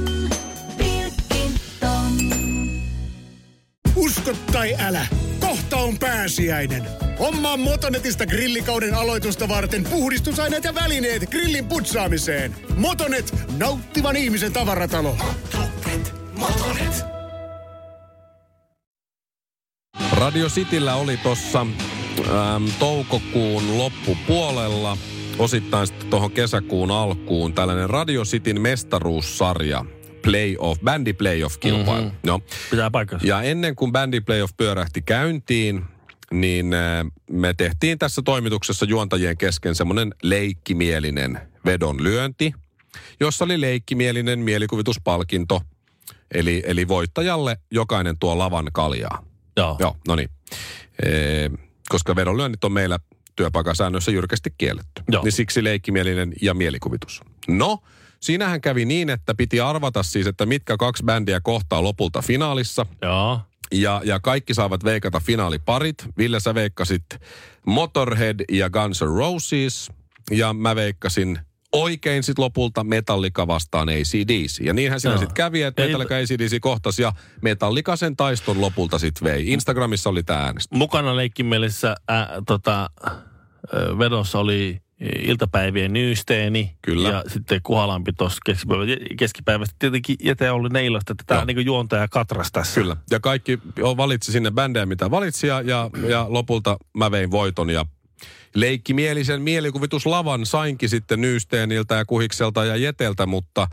Pilkington. 0.77 2.17
Usko 3.95 4.31
tai 4.51 4.75
älä, 4.79 5.07
kohta 5.39 5.77
on 5.77 5.99
pääsiäinen. 5.99 6.83
Hommaa 7.19 7.57
Motonetista 7.57 8.25
grillikauden 8.25 8.95
aloitusta 8.95 9.49
varten 9.49 9.83
puhdistusaineet 9.83 10.63
ja 10.63 10.75
välineet 10.75 11.29
grillin 11.29 11.65
putsaamiseen. 11.65 12.55
Motonet, 12.75 13.33
nauttivan 13.57 14.15
ihmisen 14.15 14.53
tavaratalo. 14.53 15.17
Motonet. 16.33 17.18
Radio 20.29 20.49
Cityllä 20.49 20.95
oli 20.95 21.17
tuossa 21.17 21.67
toukokuun 22.79 23.77
loppupuolella, 23.77 24.97
osittain 25.39 25.87
sitten 25.87 26.09
tuohon 26.09 26.31
kesäkuun 26.31 26.91
alkuun, 26.91 27.53
tällainen 27.53 27.89
Radio 27.89 28.23
Cityn 28.23 28.61
mestaruussarja, 28.61 29.85
playoff, 30.21 30.81
bändi 30.81 31.13
playoff-kilpailu. 31.13 32.01
Mm-hmm. 32.01 32.17
No. 32.23 32.39
Pitää 32.71 32.91
paikkansa. 32.91 33.27
Ja 33.27 33.41
ennen 33.41 33.75
kuin 33.75 33.91
bändi 33.91 34.21
playoff 34.21 34.57
pyörähti 34.57 35.01
käyntiin, 35.01 35.83
niin 36.31 36.71
me 37.31 37.53
tehtiin 37.53 37.99
tässä 37.99 38.21
toimituksessa 38.21 38.85
juontajien 38.85 39.37
kesken 39.37 39.75
semmoinen 39.75 40.15
leikkimielinen 40.23 41.39
vedonlyönti, 41.65 42.53
jossa 43.19 43.45
oli 43.45 43.61
leikkimielinen 43.61 44.39
mielikuvituspalkinto. 44.39 45.61
Eli, 46.33 46.63
eli 46.65 46.87
voittajalle 46.87 47.57
jokainen 47.71 48.19
tuo 48.19 48.37
lavan 48.37 48.69
kaljaa. 48.73 49.28
Joo. 49.59 49.75
Joo, 49.79 49.97
no 50.07 50.15
niin. 50.15 50.29
Ee, 51.05 51.49
koska 51.89 52.15
vedonlyönnit 52.15 52.63
on 52.63 52.71
meillä 52.71 52.99
työpaikan 53.35 53.75
säännöissä 53.75 54.11
jyrkästi 54.11 54.53
kielletty. 54.57 55.03
Joo. 55.11 55.23
Niin 55.23 55.31
siksi 55.31 55.63
leikkimielinen 55.63 56.33
ja 56.41 56.53
mielikuvitus. 56.53 57.21
No, 57.47 57.79
siinähän 58.19 58.61
kävi 58.61 58.85
niin, 58.85 59.09
että 59.09 59.35
piti 59.35 59.59
arvata 59.59 60.03
siis, 60.03 60.27
että 60.27 60.45
mitkä 60.45 60.77
kaksi 60.77 61.03
bändiä 61.03 61.39
kohtaa 61.43 61.83
lopulta 61.83 62.21
finaalissa. 62.21 62.85
Joo. 63.01 63.39
Ja, 63.71 64.01
ja 64.05 64.19
kaikki 64.19 64.53
saavat 64.53 64.83
veikata 64.83 65.19
finaaliparit. 65.19 66.05
Ville, 66.17 66.39
sä 66.39 66.53
veikkasit 66.55 67.05
Motorhead 67.65 68.39
ja 68.51 68.69
Guns 68.69 69.01
N' 69.01 69.17
Roses. 69.17 69.91
Ja 70.31 70.53
mä 70.53 70.75
veikkasin 70.75 71.39
oikein 71.71 72.23
sit 72.23 72.39
lopulta 72.39 72.83
Metallica 72.83 73.47
vastaan 73.47 73.89
ACDC. 73.89 74.59
Ja 74.59 74.73
niinhän 74.73 74.99
siinä 74.99 75.13
Joo. 75.13 75.19
sitten 75.19 75.35
kävi, 75.35 75.61
että 75.61 75.81
Metallica 75.81 76.13
ja 76.13 76.23
ACDC 76.23 76.59
kohtas 76.61 76.99
ja 76.99 77.13
Metallica 77.41 77.95
sen 77.95 78.15
taiston 78.15 78.61
lopulta 78.61 78.99
sitten 78.99 79.23
vei. 79.23 79.51
Instagramissa 79.51 80.09
oli 80.09 80.23
tämä 80.23 80.39
äänestys. 80.39 80.77
Mukana 80.77 81.15
leikkimielessä 81.15 81.95
äh, 82.11 82.27
tota, 82.47 82.89
äh, 83.07 83.13
vedossa 83.99 84.39
oli 84.39 84.81
iltapäivien 85.19 85.93
nyysteeni. 85.93 86.75
Kyllä. 86.81 87.09
Ja 87.09 87.23
sitten 87.27 87.61
Kuhalampi 87.63 88.13
tuossa 88.13 88.39
keskipäivä, 88.45 88.85
keskipäivästä. 89.17 89.75
Tietenkin 89.79 90.15
Jete 90.23 90.51
oli 90.51 90.69
ne 90.69 90.85
illasta, 90.85 91.11
että 91.11 91.23
tämä 91.27 91.45
niin 91.45 91.65
juontaja 91.65 92.07
katras 92.07 92.51
tässä. 92.51 92.81
Kyllä. 92.81 92.97
Ja 93.11 93.19
kaikki 93.19 93.59
valitsi 93.97 94.31
sinne 94.31 94.51
bändejä, 94.51 94.85
mitä 94.85 95.11
valitsi 95.11 95.47
ja, 95.47 95.61
ja, 95.61 95.89
ja 96.07 96.25
lopulta 96.29 96.77
mä 96.97 97.11
vein 97.11 97.31
voiton 97.31 97.69
ja 97.69 97.85
leikkimielisen 98.55 99.41
mielikuvituslavan 99.41 100.45
sainkin 100.45 100.89
sitten 100.89 101.21
Nyysteeniltä 101.21 101.95
ja 101.95 102.05
Kuhikselta 102.05 102.65
ja 102.65 102.75
Jeteltä, 102.75 103.25
mutta 103.25 103.67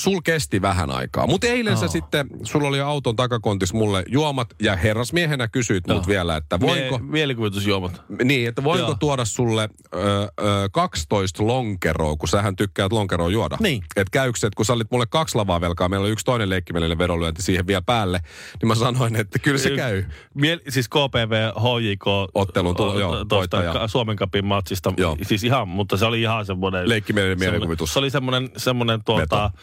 sul 0.00 0.20
kesti 0.24 0.62
vähän 0.62 0.90
aikaa. 0.90 1.26
Mutta 1.26 1.46
eilen 1.46 1.76
sä 1.76 1.84
Joo. 1.84 1.92
sitten, 1.92 2.26
sulla 2.42 2.68
oli 2.68 2.80
auton 2.80 3.16
takakontis 3.16 3.72
mulle 3.72 4.04
juomat 4.08 4.54
ja 4.62 4.76
herrasmiehenä 4.76 5.48
kysyit 5.48 5.86
mut 5.86 5.96
Joo. 5.96 6.04
vielä, 6.06 6.36
että 6.36 6.60
voinko... 6.60 6.98
Mie- 6.98 7.10
mielikuvitusjuomat. 7.10 8.02
Niin, 8.24 8.48
että 8.48 8.64
voinko 8.64 8.86
Joo. 8.86 8.96
tuoda 9.00 9.24
sulle 9.24 9.68
ö, 9.94 9.98
ö, 10.22 10.68
12 10.72 11.46
lonkeroa, 11.46 12.16
kun 12.16 12.28
sähän 12.28 12.56
tykkäät 12.56 12.92
lonkeroa 12.92 13.28
juoda. 13.30 13.56
Niin. 13.60 13.82
Että 13.96 14.10
käykö, 14.10 14.38
että 14.38 14.56
kun 14.56 14.64
sä 14.66 14.72
olit 14.72 14.90
mulle 14.90 15.06
kaksi 15.06 15.36
lavaa 15.36 15.60
velkaa, 15.60 15.88
meillä 15.88 16.04
oli 16.04 16.12
yksi 16.12 16.24
toinen 16.24 16.50
leikkimielinen 16.50 16.98
vedonlyönti 16.98 17.42
siihen 17.42 17.66
vielä 17.66 17.82
päälle, 17.82 18.20
niin 18.62 18.68
mä 18.68 18.74
sanoin, 18.74 19.16
että 19.16 19.38
kyllä 19.38 19.58
se 19.58 19.70
käy. 19.70 20.04
Miel, 20.34 20.60
siis 20.68 20.88
KPV, 20.88 21.50
HJK. 21.60 22.06
Ottelun 22.34 22.76
tulo- 22.76 22.98
joo, 22.98 23.26
voittaja. 23.30 23.72
ka- 23.72 23.88
Suomen 23.88 24.16
kapin 24.16 24.44
matsista. 24.44 24.92
Joo. 24.96 25.16
Siis 25.22 25.44
ihan, 25.44 25.68
mutta 25.68 25.96
se 25.96 26.04
oli 26.04 26.20
ihan 26.22 26.46
semmoinen... 26.46 26.88
Leikkimielinen 26.88 27.38
mielikuvitus. 27.38 27.92
Se 27.92 27.98
oli 27.98 28.10
semmoinen, 28.10 28.50
semmoinen 28.56 29.04
tuota... 29.04 29.42
Veto. 29.52 29.58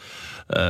Äh, 0.58 0.64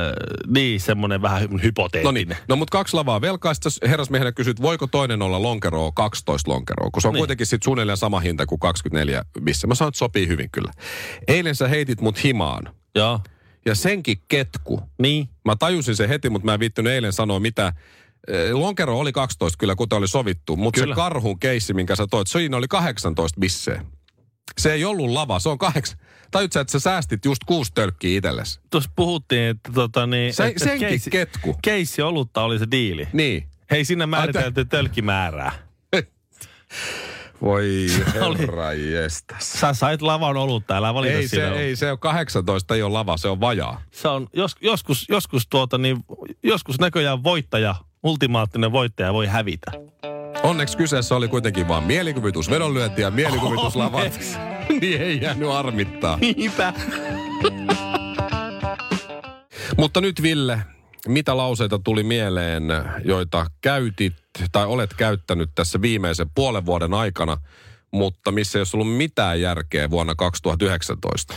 niin, 0.47 0.79
semmoinen 0.79 1.21
vähän 1.21 1.43
No 1.49 1.59
hypoteettinen. 1.63 2.13
niin, 2.27 2.37
no 2.47 2.55
mutta 2.55 2.71
kaksi 2.71 2.95
lavaa 2.95 3.21
velkaa. 3.21 3.53
Sitten 3.53 3.71
sä 3.71 3.79
herrasmiehenä 3.87 4.31
kysyt, 4.31 4.61
voiko 4.61 4.87
toinen 4.87 5.21
olla 5.21 5.41
lonkeroa 5.41 5.91
12 5.91 6.51
lonkeroa, 6.51 6.89
kun 6.91 7.01
se 7.01 7.07
on 7.07 7.13
Niin. 7.13 7.19
kuitenkin 7.21 7.45
sitten 7.47 7.65
suunnilleen 7.65 7.97
sama 7.97 8.19
hinta 8.19 8.45
kuin 8.45 8.59
24 8.59 9.23
missä. 9.39 9.67
Mä 9.67 9.75
sanoin, 9.75 9.89
että 9.89 9.97
sopii 9.99 10.27
hyvin 10.27 10.49
kyllä. 10.51 10.71
Eilen 11.27 11.55
sä 11.55 11.67
heitit 11.67 12.01
mut 12.01 12.23
himaan. 12.23 12.73
Joo. 12.95 13.19
Ja 13.65 13.75
senkin 13.75 14.17
ketku, 14.27 14.81
Niin. 15.01 15.29
Mä 15.45 15.55
tajusin 15.55 15.95
se 15.95 16.09
heti, 16.09 16.29
mutta 16.29 16.45
mä 16.45 16.53
en 16.53 16.59
viittynyt 16.59 16.93
eilen 16.93 17.13
sanoa 17.13 17.39
mitä. 17.39 17.73
Lonkero 18.51 18.99
oli 18.99 19.11
12 19.11 19.57
kyllä, 19.57 19.75
kuten 19.75 19.97
oli 19.97 20.07
sovittu, 20.07 20.55
mutta 20.55 20.77
se 20.79 20.83
Kyllä. 20.83 20.95
karhun 20.95 21.39
keissi, 21.39 21.73
minkä 21.73 21.95
sä 21.95 22.07
toit, 22.11 22.27
siinä 22.27 22.57
oli 22.57 22.67
18 22.67 23.39
bisseä. 23.39 23.85
Se 24.57 24.73
ei 24.73 24.85
ollut 24.85 25.09
lava, 25.09 25.39
se 25.39 25.49
on 25.49 25.57
kahdeksan. 25.57 25.99
Tajut 26.31 26.51
sä, 26.51 26.59
että 26.59 26.71
sä 26.71 26.79
säästit 26.79 27.25
just 27.25 27.43
kuusi 27.45 27.71
tölkkiä 27.75 28.17
itsellesi. 28.17 28.59
Tuossa 28.69 28.91
puhuttiin, 28.95 29.43
että 29.43 29.71
tota 29.73 30.07
niin... 30.07 30.33
Se, 30.33 30.47
että 30.47 30.65
senkin 30.65 30.87
keissi, 30.87 31.09
ketku. 31.09 31.55
keissi 31.61 32.01
olutta 32.01 32.41
oli 32.41 32.59
se 32.59 32.67
diili. 32.71 33.07
Niin. 33.13 33.49
Hei, 33.71 33.85
sinne 33.85 34.05
määritelty 34.05 34.65
tölkkimäärää. 34.65 35.51
Voi 37.41 37.87
herra 38.13 38.73
jestas. 38.73 39.53
Sä 39.53 39.73
sait 39.73 40.01
lavan 40.01 40.37
olutta, 40.37 40.77
älä 40.77 40.93
valita 40.93 41.13
Ei 41.13 41.27
se, 41.27 41.49
ei 41.49 41.75
se 41.75 41.91
on 41.91 41.99
18, 41.99 42.75
ei 42.75 42.81
ole 42.81 42.93
lava, 42.93 43.17
se 43.17 43.27
on 43.27 43.39
vajaa. 43.39 43.81
Se 43.91 44.07
on 44.07 44.27
jos, 44.33 44.55
joskus, 44.61 45.05
joskus, 45.09 45.47
tuota, 45.47 45.77
niin, 45.77 45.97
joskus 46.43 46.79
näköjään 46.79 47.23
voittaja, 47.23 47.75
ultimaattinen 48.03 48.71
voittaja 48.71 49.13
voi 49.13 49.27
hävitä. 49.27 49.71
Onneksi 50.43 50.77
kyseessä 50.77 51.15
oli 51.15 51.27
kuitenkin 51.27 51.67
vaan 51.67 51.83
mielikuvitus, 51.83 52.49
vedonlyönti 52.49 53.01
ja 53.01 53.11
mielikuvituslavat. 53.11 54.19
niin 54.81 55.01
ei 55.01 55.21
jäänyt 55.21 55.49
armittaa. 55.49 56.17
Niinpä. 56.17 56.73
Mutta 59.77 60.01
nyt 60.01 60.21
Ville, 60.21 60.61
mitä 61.07 61.37
lauseita 61.37 61.79
tuli 61.79 62.03
mieleen, 62.03 62.63
joita 63.05 63.45
käytit 63.61 64.13
tai 64.51 64.65
olet 64.65 64.93
käyttänyt 64.93 65.49
tässä 65.55 65.81
viimeisen 65.81 66.29
puolen 66.35 66.65
vuoden 66.65 66.93
aikana, 66.93 67.37
mutta 67.91 68.31
missä 68.31 68.57
ei 68.57 68.61
olisi 68.61 68.77
ollut 68.77 68.97
mitään 68.97 69.41
järkeä 69.41 69.89
vuonna 69.89 70.15
2019? 70.15 71.33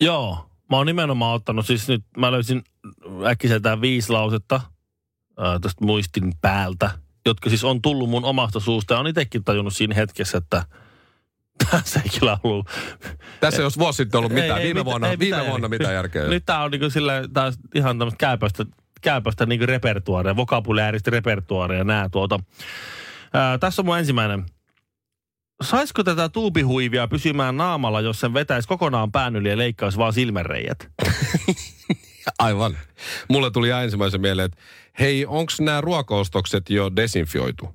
Joo, 0.00 0.50
mä 0.70 0.76
oon 0.76 0.86
nimenomaan 0.86 1.34
ottanut, 1.34 1.66
siis 1.66 1.88
nyt 1.88 2.04
mä 2.16 2.32
löysin 2.32 2.62
äkkiseltään 3.26 3.80
viisi 3.80 4.12
lausetta 4.12 4.60
ää, 5.38 5.58
tästä 5.58 5.84
muistin 5.84 6.32
päältä, 6.40 6.90
jotka 7.30 7.48
siis 7.48 7.64
on 7.64 7.82
tullut 7.82 8.10
mun 8.10 8.24
omasta 8.24 8.60
suusta 8.60 8.94
ja 8.94 9.00
on 9.00 9.06
itsekin 9.06 9.44
tajunnut 9.44 9.74
siinä 9.74 9.94
hetkessä, 9.94 10.38
että 10.38 10.64
tässä 11.70 12.00
ei 12.04 12.18
kyllä 12.20 12.38
ollut 12.44 12.66
Tässä 13.40 13.60
ei 13.62 13.64
olisi 13.64 13.78
vuosi 13.78 13.96
sitten 13.96 14.18
ollut 14.18 14.32
Ei, 14.32 14.40
mitään. 14.40 14.58
ei 14.60 14.64
viime 14.64 14.78
mitään- 14.80 14.84
vuonna, 14.84 15.08
ei 15.08 15.18
viime 15.18 15.36
mitään 15.36 15.50
vuonna 15.50 15.64
järkeä. 15.66 15.78
mitään 15.78 15.94
järkeä. 15.94 16.26
Nyt 16.26 16.42
tää 16.46 16.62
on 16.62 16.70
niinku 16.70 16.90
sillä, 16.90 17.12
tää 17.32 17.44
on 17.44 17.52
ihan 17.74 17.98
tämmöistä 17.98 18.18
käypäistä, 18.18 18.66
käypäistä 19.00 19.46
niinku 19.46 19.66
repertuaaria, 19.66 20.36
vokabulääristä 20.36 21.10
repertuaaria 21.10 21.84
nää 21.84 22.08
tuota. 22.08 22.40
Ää, 23.32 23.58
tässä 23.58 23.82
on 23.82 23.86
mun 23.86 23.98
ensimmäinen. 23.98 24.44
Saisiko 25.62 26.04
tätä 26.04 26.28
tuubihuivia 26.28 27.08
pysymään 27.08 27.56
naamalla, 27.56 28.00
jos 28.00 28.20
sen 28.20 28.34
vetäisi 28.34 28.68
kokonaan 28.68 29.12
pään 29.12 29.36
yli 29.36 29.48
ja 29.50 29.56
leikkaisi 29.58 29.98
vaan 29.98 30.12
silmänreijät? 30.12 30.78
Aivan. 32.38 32.78
Mulle 33.28 33.50
tuli 33.50 33.70
ensimmäisen 33.70 34.20
mieleen, 34.20 34.46
että 34.46 34.58
hei, 35.00 35.26
onko 35.26 35.52
nämä 35.60 35.80
ruokaostokset 35.80 36.70
jo 36.70 36.96
desinfioitu? 36.96 37.74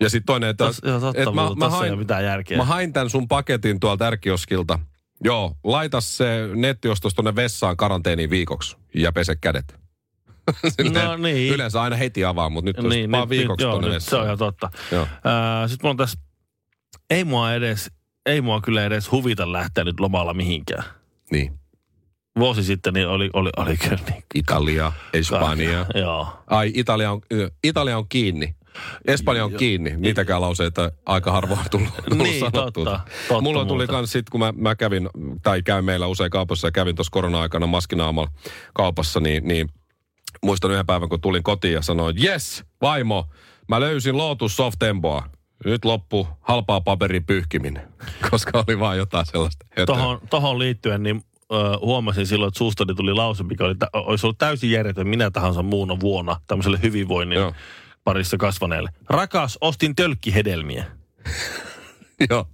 Ja 0.00 0.10
sitten 0.10 0.26
toinen, 0.26 0.50
että, 0.50 0.64
Tos, 0.64 0.80
joo, 0.84 1.00
totta, 1.00 1.20
että 1.20 1.34
mä, 1.34 1.50
mä, 1.56 1.70
hain, 1.70 1.98
mitään 1.98 2.24
järkeä. 2.24 2.56
mä 2.56 2.64
hain 2.64 2.92
tämän 2.92 3.10
sun 3.10 3.28
paketin 3.28 3.80
tuolta 3.80 4.06
ärkioskilta. 4.06 4.78
Joo, 5.24 5.56
laita 5.64 6.00
se 6.00 6.48
nettiostos 6.54 7.14
tonne 7.14 7.36
vessaan 7.36 7.76
karanteeniin 7.76 8.30
viikoksi 8.30 8.76
ja 8.94 9.12
pese 9.12 9.36
kädet. 9.36 9.74
Silleen, 10.76 11.06
No 11.06 11.16
niin. 11.16 11.54
Yleensä 11.54 11.82
aina 11.82 11.96
heti 11.96 12.24
avaa, 12.24 12.48
mutta 12.50 12.68
nyt 12.70 12.88
niin, 12.88 13.10
vaan 13.10 13.22
nyt, 13.22 13.28
viikoksi 13.30 13.64
nyt, 13.64 13.72
joo, 13.72 13.72
tonne 13.72 13.88
nyt, 13.88 14.02
se 14.02 14.16
on 14.16 14.22
vessaan. 14.22 14.24
ihan 14.24 14.38
totta. 14.38 14.70
Joo. 14.92 15.02
Äh, 15.02 15.70
Sitten 15.70 15.78
mulla 15.82 15.90
on 15.90 15.96
tässä, 15.96 16.18
ei 17.10 17.24
mua 17.24 17.54
edes, 17.54 17.90
ei 18.26 18.40
mua 18.40 18.60
kyllä 18.60 18.84
edes 18.84 19.10
huvita 19.12 19.52
lähteä 19.52 19.84
nyt 19.84 20.00
lomalla 20.00 20.34
mihinkään. 20.34 20.84
Niin. 21.30 21.58
Vuosi 22.38 22.62
sitten 22.64 22.94
niin 22.94 23.08
oli, 23.08 23.30
oli, 23.32 23.50
oli 23.56 23.76
kyllä 23.76 23.98
niin. 24.10 24.24
Italia, 24.34 24.92
Espanja. 25.12 25.86
Joo. 25.94 26.26
Ai, 26.46 26.72
Italia 26.74 27.12
on, 27.12 27.20
Italia 27.64 27.98
on 27.98 28.08
kiinni. 28.08 28.54
Espanja 29.06 29.44
on 29.44 29.52
kiinni. 29.52 29.94
Niitäkään 29.96 30.40
lauseita 30.40 30.92
aika 31.06 31.32
harvoin 31.32 31.60
on 31.60 31.66
tullut, 31.70 31.88
tullut 32.10 32.26
Niin, 32.26 32.40
sanottua. 32.40 32.84
totta, 32.84 33.00
totta 33.28 33.40
Mulla 33.40 33.64
tuli 33.64 33.78
muuta. 33.78 33.92
kans 33.92 34.12
sit, 34.12 34.30
kun 34.30 34.40
mä, 34.40 34.52
mä 34.56 34.74
kävin, 34.74 35.08
tai 35.42 35.62
käyn 35.62 35.84
meillä 35.84 36.06
usein 36.06 36.30
kaupassa 36.30 36.66
ja 36.68 36.72
kävin 36.72 36.96
tuossa 36.96 37.10
korona-aikana 37.10 37.66
maskinaamalla 37.66 38.30
kaupassa, 38.74 39.20
niin, 39.20 39.48
niin 39.48 39.68
muistan 40.42 40.70
yhden 40.70 40.86
päivän, 40.86 41.08
kun 41.08 41.20
tulin 41.20 41.42
kotiin 41.42 41.74
ja 41.74 41.82
sanoin, 41.82 42.24
yes, 42.24 42.64
vaimo, 42.82 43.28
mä 43.68 43.80
löysin 43.80 44.16
Lotus 44.18 44.56
Softemboa. 44.56 45.28
Nyt 45.64 45.84
loppu 45.84 46.28
halpaa 46.40 46.80
paperin 46.80 47.24
pyyhkiminen, 47.26 47.88
koska 48.30 48.64
oli 48.68 48.78
vaan 48.80 48.96
jotain 48.96 49.26
sellaista. 49.26 49.66
höttöä. 49.68 49.86
Tohon, 49.86 50.20
tohon 50.30 50.58
liittyen, 50.58 51.02
niin 51.02 51.22
ö, 51.52 51.78
huomasin 51.80 52.26
silloin, 52.26 52.48
että 52.48 52.58
suustani 52.58 52.94
tuli 52.94 53.14
lause, 53.14 53.42
mikä 53.42 53.64
oli, 53.64 53.74
olisi 53.92 54.26
ollut 54.26 54.38
täysin 54.38 54.70
järjetön 54.70 55.08
minä 55.08 55.30
tahansa 55.30 55.62
muuna 55.62 56.00
vuonna 56.00 56.40
tämmöiselle 56.46 56.78
hyvinvoinnin 56.82 57.38
Joo. 57.38 57.52
parissa 58.04 58.36
kasvaneelle. 58.36 58.90
Rakas, 59.10 59.58
ostin 59.60 59.96
tölkkihedelmiä. 59.96 60.84
Joo. 62.30 62.48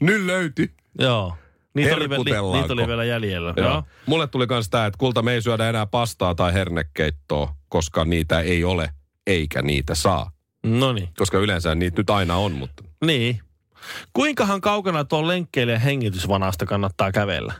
Nyt 0.00 0.26
löytyi. 0.26 0.70
Joo. 0.98 1.36
Niitä 1.74 1.96
oli, 1.96 2.10
vielä, 2.10 2.52
niitä 2.52 2.72
oli 2.72 2.86
vielä 2.86 3.04
jäljellä. 3.04 3.54
Joo. 3.56 3.68
Joo. 3.68 3.82
Mulle 4.06 4.26
tuli 4.26 4.46
myös 4.46 4.70
tämä, 4.70 4.86
että 4.86 4.98
kulta 4.98 5.22
me 5.22 5.32
ei 5.32 5.42
syödä 5.42 5.68
enää 5.68 5.86
pastaa 5.86 6.34
tai 6.34 6.52
hernekeittoa, 6.52 7.54
koska 7.68 8.04
niitä 8.04 8.40
ei 8.40 8.64
ole, 8.64 8.90
eikä 9.26 9.62
niitä 9.62 9.94
saa. 9.94 10.30
No 10.66 10.92
niin. 10.92 11.08
Koska 11.16 11.38
yleensä 11.38 11.74
niitä 11.74 12.00
nyt 12.00 12.10
aina 12.10 12.36
on, 12.36 12.52
mutta 12.52 12.84
Niin. 13.04 13.40
Kuinkahan 14.12 14.60
kaukana 14.60 15.04
tuon 15.04 15.28
lenkkeilijän 15.28 15.80
hengitysvanasta 15.80 16.66
kannattaa 16.66 17.12
kävellä? 17.12 17.54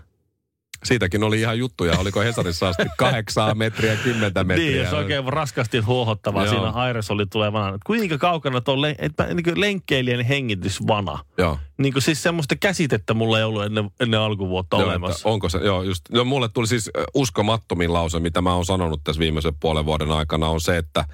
Siitäkin 0.85 1.25
oli 1.25 1.41
ihan 1.41 1.59
juttuja. 1.59 1.99
Oliko 1.99 2.21
Hesarissa 2.21 2.69
asti 2.69 2.83
kahdeksaa 2.99 3.55
metriä, 3.55 3.97
kymmentä 3.97 4.45
metriä? 4.45 4.71
Niin, 4.71 4.83
jos 4.83 4.93
oikein 4.93 5.25
raskasti 5.25 5.79
huohottava 5.79 6.45
Joo. 6.45 6.55
siinä 6.55 6.71
aerosoli 6.71 7.27
tulee 7.27 7.53
vanana. 7.53 7.79
Kuinka 7.87 8.19
kaukana 8.19 8.61
len, 8.77 8.95
etpä, 8.99 9.25
niin 9.27 9.45
kuin 9.45 9.61
lenkkeilijän 9.61 10.25
hengitysvana? 10.25 11.19
Joo. 11.39 11.59
Niin 11.79 11.93
kuin 11.93 12.03
siis 12.03 12.23
semmoista 12.23 12.57
käsitettä 12.57 13.15
mulla 13.15 13.39
ei 13.39 13.45
ollut 13.45 13.65
ennen, 13.65 13.91
ennen 14.01 14.21
alkuvuotta 14.21 14.77
Joo, 14.77 14.89
olemassa. 14.89 15.17
että 15.17 15.29
onko 15.29 15.49
se, 15.49 15.59
joo, 15.59 15.83
just, 15.83 16.03
no 16.13 16.25
mulle 16.25 16.49
tuli 16.49 16.67
siis 16.67 16.91
uskomattomin 17.15 17.93
lause, 17.93 18.21
mitä 18.21 18.43
mä 18.43 18.55
oon 18.55 18.65
sanonut 18.65 19.01
tässä 19.05 19.21
viimeisen 19.21 19.55
puolen 19.61 19.87
vuoden 19.87 20.11
aikana, 20.11 20.49
on 20.49 20.61
se, 20.61 20.77
että 20.77 21.05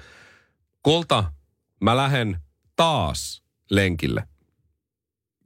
kulta, 0.83 1.23
mä 1.81 1.97
lähden 1.97 2.37
taas 2.75 3.43
lenkille. 3.71 4.23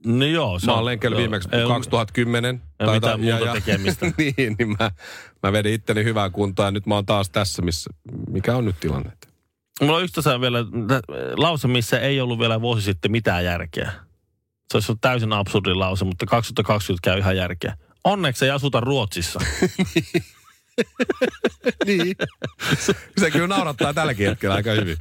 No 0.06 0.24
joo, 0.24 0.58
se 0.58 0.66
Mä 0.66 0.72
on- 0.72 0.78
oon 0.78 0.84
lenkeillyt 0.84 1.18
viimeksi 1.18 1.48
ei 1.52 1.62
ole- 1.64 1.74
2010. 1.74 2.62
ei 2.80 2.86
ole 2.86 2.94
mitään 2.94 3.20
muuta 3.20 3.52
tekemistä. 3.52 4.06
niin, 4.18 4.56
niin 4.58 4.68
mä, 4.80 4.90
mä 5.42 5.52
vedin 5.52 5.72
itteni 5.74 6.04
hyvää 6.04 6.30
kuntoa 6.30 6.64
ja 6.64 6.70
nyt 6.70 6.86
mä 6.86 6.94
oon 6.94 7.06
taas 7.06 7.30
tässä, 7.30 7.62
missä, 7.62 7.90
mikä 8.30 8.56
on 8.56 8.64
nyt 8.64 8.80
tilanne. 8.80 9.12
Mulla 9.80 9.96
on 9.96 10.02
yksi 10.02 10.14
tässä 10.14 10.40
vielä 10.40 10.58
tä- 10.88 11.00
lause, 11.36 11.68
missä 11.68 12.00
ei 12.00 12.20
ollut 12.20 12.38
vielä 12.38 12.60
vuosi 12.60 12.82
sitten 12.82 13.10
mitään 13.10 13.44
järkeä. 13.44 13.92
Se 14.70 14.76
olisi 14.76 14.92
ollut 14.92 15.00
täysin 15.00 15.32
absurdi 15.32 15.74
lause, 15.74 16.04
mutta 16.04 16.26
2020 16.26 17.04
käy 17.10 17.18
ihan 17.18 17.36
järkeä. 17.36 17.76
Onneksi 18.04 18.44
ei 18.44 18.50
asuta 18.50 18.80
Ruotsissa. 18.80 19.40
niin. 21.86 22.16
se 23.18 23.30
kyllä 23.30 23.46
naurattaa 23.46 23.94
tälläkin 23.94 24.28
hetkellä 24.28 24.54
aika 24.54 24.70
hyvin. 24.70 24.96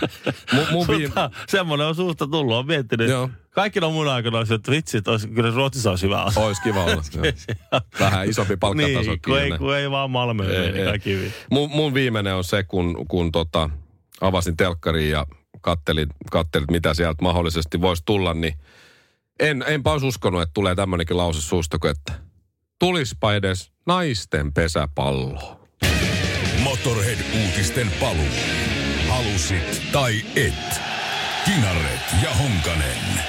Mun, 0.54 0.66
mun 0.72 0.88
viime, 0.88 1.04
Mutta 1.08 1.32
semmoinen 1.48 1.88
on 1.88 1.96
suusta 1.96 2.28
tullut, 2.28 2.56
on 2.56 2.68
miettinyt. 2.68 3.10
Joo. 3.10 3.30
Kaikilla 3.50 3.90
mun 3.90 4.08
aikana 4.08 4.38
olisi, 4.38 4.54
että 4.54 4.72
vitsi, 4.72 4.98
että 4.98 5.12
olisi, 5.12 5.28
kyllä 5.28 5.52
Ruotsissa 5.52 5.90
olisi 5.90 6.06
hyvä 6.06 6.24
asua. 6.24 6.44
Ois 6.44 6.60
kiva 6.60 6.84
olla. 6.84 7.04
Vähän 8.00 8.30
isompi 8.30 8.58
palkkataso. 8.58 9.12
niin, 9.12 9.22
kun 9.26 9.40
ei, 9.40 9.52
kun 9.58 9.76
ei 9.76 9.92
vaan 9.92 10.12
Malmö, 10.12 10.64
Ei, 10.64 10.72
niin 10.72 10.86
kaikki 10.86 11.14
hyvin. 11.14 11.34
Mun, 11.52 11.70
mun 11.70 11.94
viimeinen 11.94 12.36
on 12.36 12.44
se, 12.44 12.64
kun, 12.64 13.06
kun 13.08 13.32
tota, 13.32 13.70
avasin 14.22 14.58
telkkariin 14.58 15.12
ja 15.12 15.26
kattelin, 15.62 16.08
kattelin, 16.32 16.68
mitä 16.72 16.94
sieltä 16.94 17.24
mahdollisesti 17.24 17.82
voisi 17.82 18.04
tulla, 18.06 18.34
niin 18.34 18.54
en, 19.40 19.64
enpä 19.68 19.92
olisi 19.92 20.06
uskonut, 20.06 20.42
että 20.42 20.54
tulee 20.54 20.76
tämmöinenkin 20.76 21.18
lause 21.18 21.42
suusta, 21.42 21.78
että 21.90 22.14
tulispa 22.80 23.34
edes 23.34 23.72
naisten 23.86 24.54
pesäpallo. 24.54 25.65
Motorhead-uutisten 26.66 27.92
paluu. 28.00 28.26
Halusit 29.10 29.82
tai 29.92 30.14
et. 30.36 30.82
Kinaret 31.46 32.16
ja 32.24 32.30
Honkanen. 32.34 33.22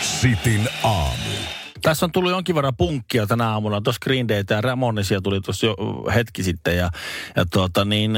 Sitin 0.00 0.68
aamu. 0.82 1.34
Tässä 1.82 2.06
on 2.06 2.12
tullut 2.12 2.30
jonkin 2.30 2.54
verran 2.54 2.76
punkkia 2.76 3.26
tänä 3.26 3.48
aamuna. 3.50 3.80
Tuossa 3.80 4.00
Green 4.04 4.28
Dayta 4.28 4.54
ja 4.54 4.60
Ramonesia 4.60 5.20
tuli 5.20 5.40
tuossa 5.40 5.66
jo 5.66 5.76
hetki 6.14 6.42
sitten. 6.42 6.76
Ja, 6.76 6.90
ja 7.36 7.44
tuota 7.52 7.84
niin, 7.84 8.12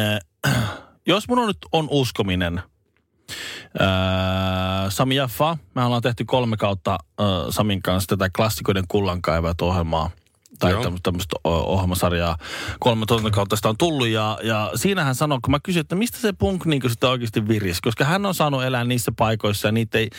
jos 1.06 1.28
mun 1.28 1.38
on 1.38 1.46
nyt 1.46 1.58
on 1.72 1.86
uskominen, 1.90 2.62
Sami 4.88 5.16
Jaffa, 5.16 5.58
me 5.74 5.84
ollaan 5.84 6.02
tehty 6.02 6.24
kolme 6.24 6.56
kautta 6.56 6.98
äh, 7.20 7.26
Samin 7.50 7.82
kanssa 7.82 8.16
tätä 8.16 8.30
klassikoiden 8.36 8.84
kullankaivat 8.88 9.60
ohjelmaa 9.60 10.10
tai 10.58 10.74
tämmöistä, 11.02 11.36
ohjelmasarjaa. 11.44 12.36
Kolme 12.80 13.06
kautta 13.30 13.56
sitä 13.56 13.68
on 13.68 13.78
tullut 13.78 14.08
ja, 14.08 14.38
ja 14.42 14.70
siinä 14.74 15.04
hän 15.04 15.14
sanoi, 15.14 15.38
kun 15.42 15.50
mä 15.50 15.58
kysyin, 15.62 15.80
että 15.80 15.96
mistä 15.96 16.18
se 16.18 16.32
punk 16.32 16.66
niin 16.66 16.82
sitten 16.90 17.10
oikeasti 17.10 17.48
virisi, 17.48 17.82
koska 17.82 18.04
hän 18.04 18.26
on 18.26 18.34
saanut 18.34 18.64
elää 18.64 18.84
niissä 18.84 19.12
paikoissa 19.16 19.68
ja 19.68 19.72
niitä 19.72 19.98
ei, 19.98 20.10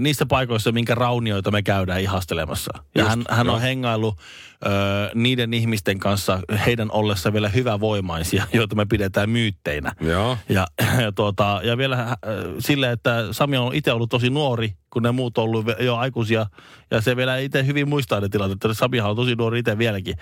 niissä 0.00 0.26
paikoissa, 0.26 0.72
minkä 0.72 0.94
raunioita 0.94 1.50
me 1.50 1.62
käydään 1.62 2.00
ihastelemassa. 2.00 2.72
Ja 2.94 3.02
Just, 3.02 3.10
hän, 3.10 3.24
hän 3.30 3.50
on 3.50 3.62
joo. 3.62 4.16
Äh, 4.66 5.10
niiden 5.14 5.54
ihmisten 5.54 5.98
kanssa 5.98 6.40
heidän 6.66 6.90
ollessa 6.90 7.32
vielä 7.32 7.48
hyvävoimaisia, 7.48 8.46
joita 8.52 8.76
me 8.76 8.86
pidetään 8.86 9.30
myytteinä. 9.30 9.92
Joo. 10.00 10.38
Ja, 10.48 10.66
ja, 11.02 11.12
tuota, 11.12 11.60
ja 11.64 11.78
vielä 11.78 11.96
äh, 11.98 12.16
sille, 12.58 12.92
että 12.92 13.28
Sami 13.30 13.56
on 13.56 13.74
itse 13.74 13.92
ollut 13.92 14.10
tosi 14.10 14.30
nuori, 14.30 14.74
kun 14.90 15.02
ne 15.02 15.12
muut 15.12 15.38
on 15.38 15.44
ollut 15.44 15.66
jo 15.80 15.96
aikuisia. 15.96 16.46
Ja 16.90 17.00
se 17.00 17.16
vielä 17.16 17.38
itse 17.38 17.66
hyvin 17.66 17.88
muistaa 17.88 18.20
ne 18.20 18.28
tilanteet, 18.28 18.64
että 18.64 18.74
Samihan 18.74 19.10
on 19.10 19.16
tosi 19.16 19.34
nuori 19.34 19.58
itse 19.58 19.78
vieläkin. 19.78 20.14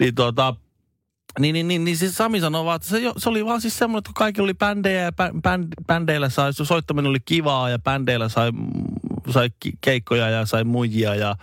Niin 0.00 0.14
tuota, 0.14 0.54
niin, 1.38 1.52
niin, 1.52 1.68
niin, 1.68 1.84
niin 1.84 1.96
siis 1.96 2.16
Sami 2.16 2.40
sanoi 2.40 2.64
vaan, 2.64 2.76
että 2.76 2.88
se, 2.88 3.00
se 3.16 3.28
oli 3.28 3.44
vaan 3.44 3.60
siis 3.60 3.78
semmoinen, 3.78 3.98
että 3.98 4.08
kun 4.08 4.14
kaikilla 4.14 4.44
oli 4.44 4.54
bändejä 4.54 5.00
ja 5.00 5.10
bä- 5.10 5.40
bänd, 5.42 5.72
bändeillä 5.86 6.28
sai, 6.28 6.52
soittaminen 6.52 7.10
oli 7.10 7.20
kivaa 7.24 7.70
ja 7.70 7.78
bändeillä 7.78 8.28
sai, 8.28 8.50
sai 9.30 9.48
keikkoja 9.80 10.30
ja 10.30 10.46
sai 10.46 10.64
muijia 10.64 11.14
ja 11.14 11.36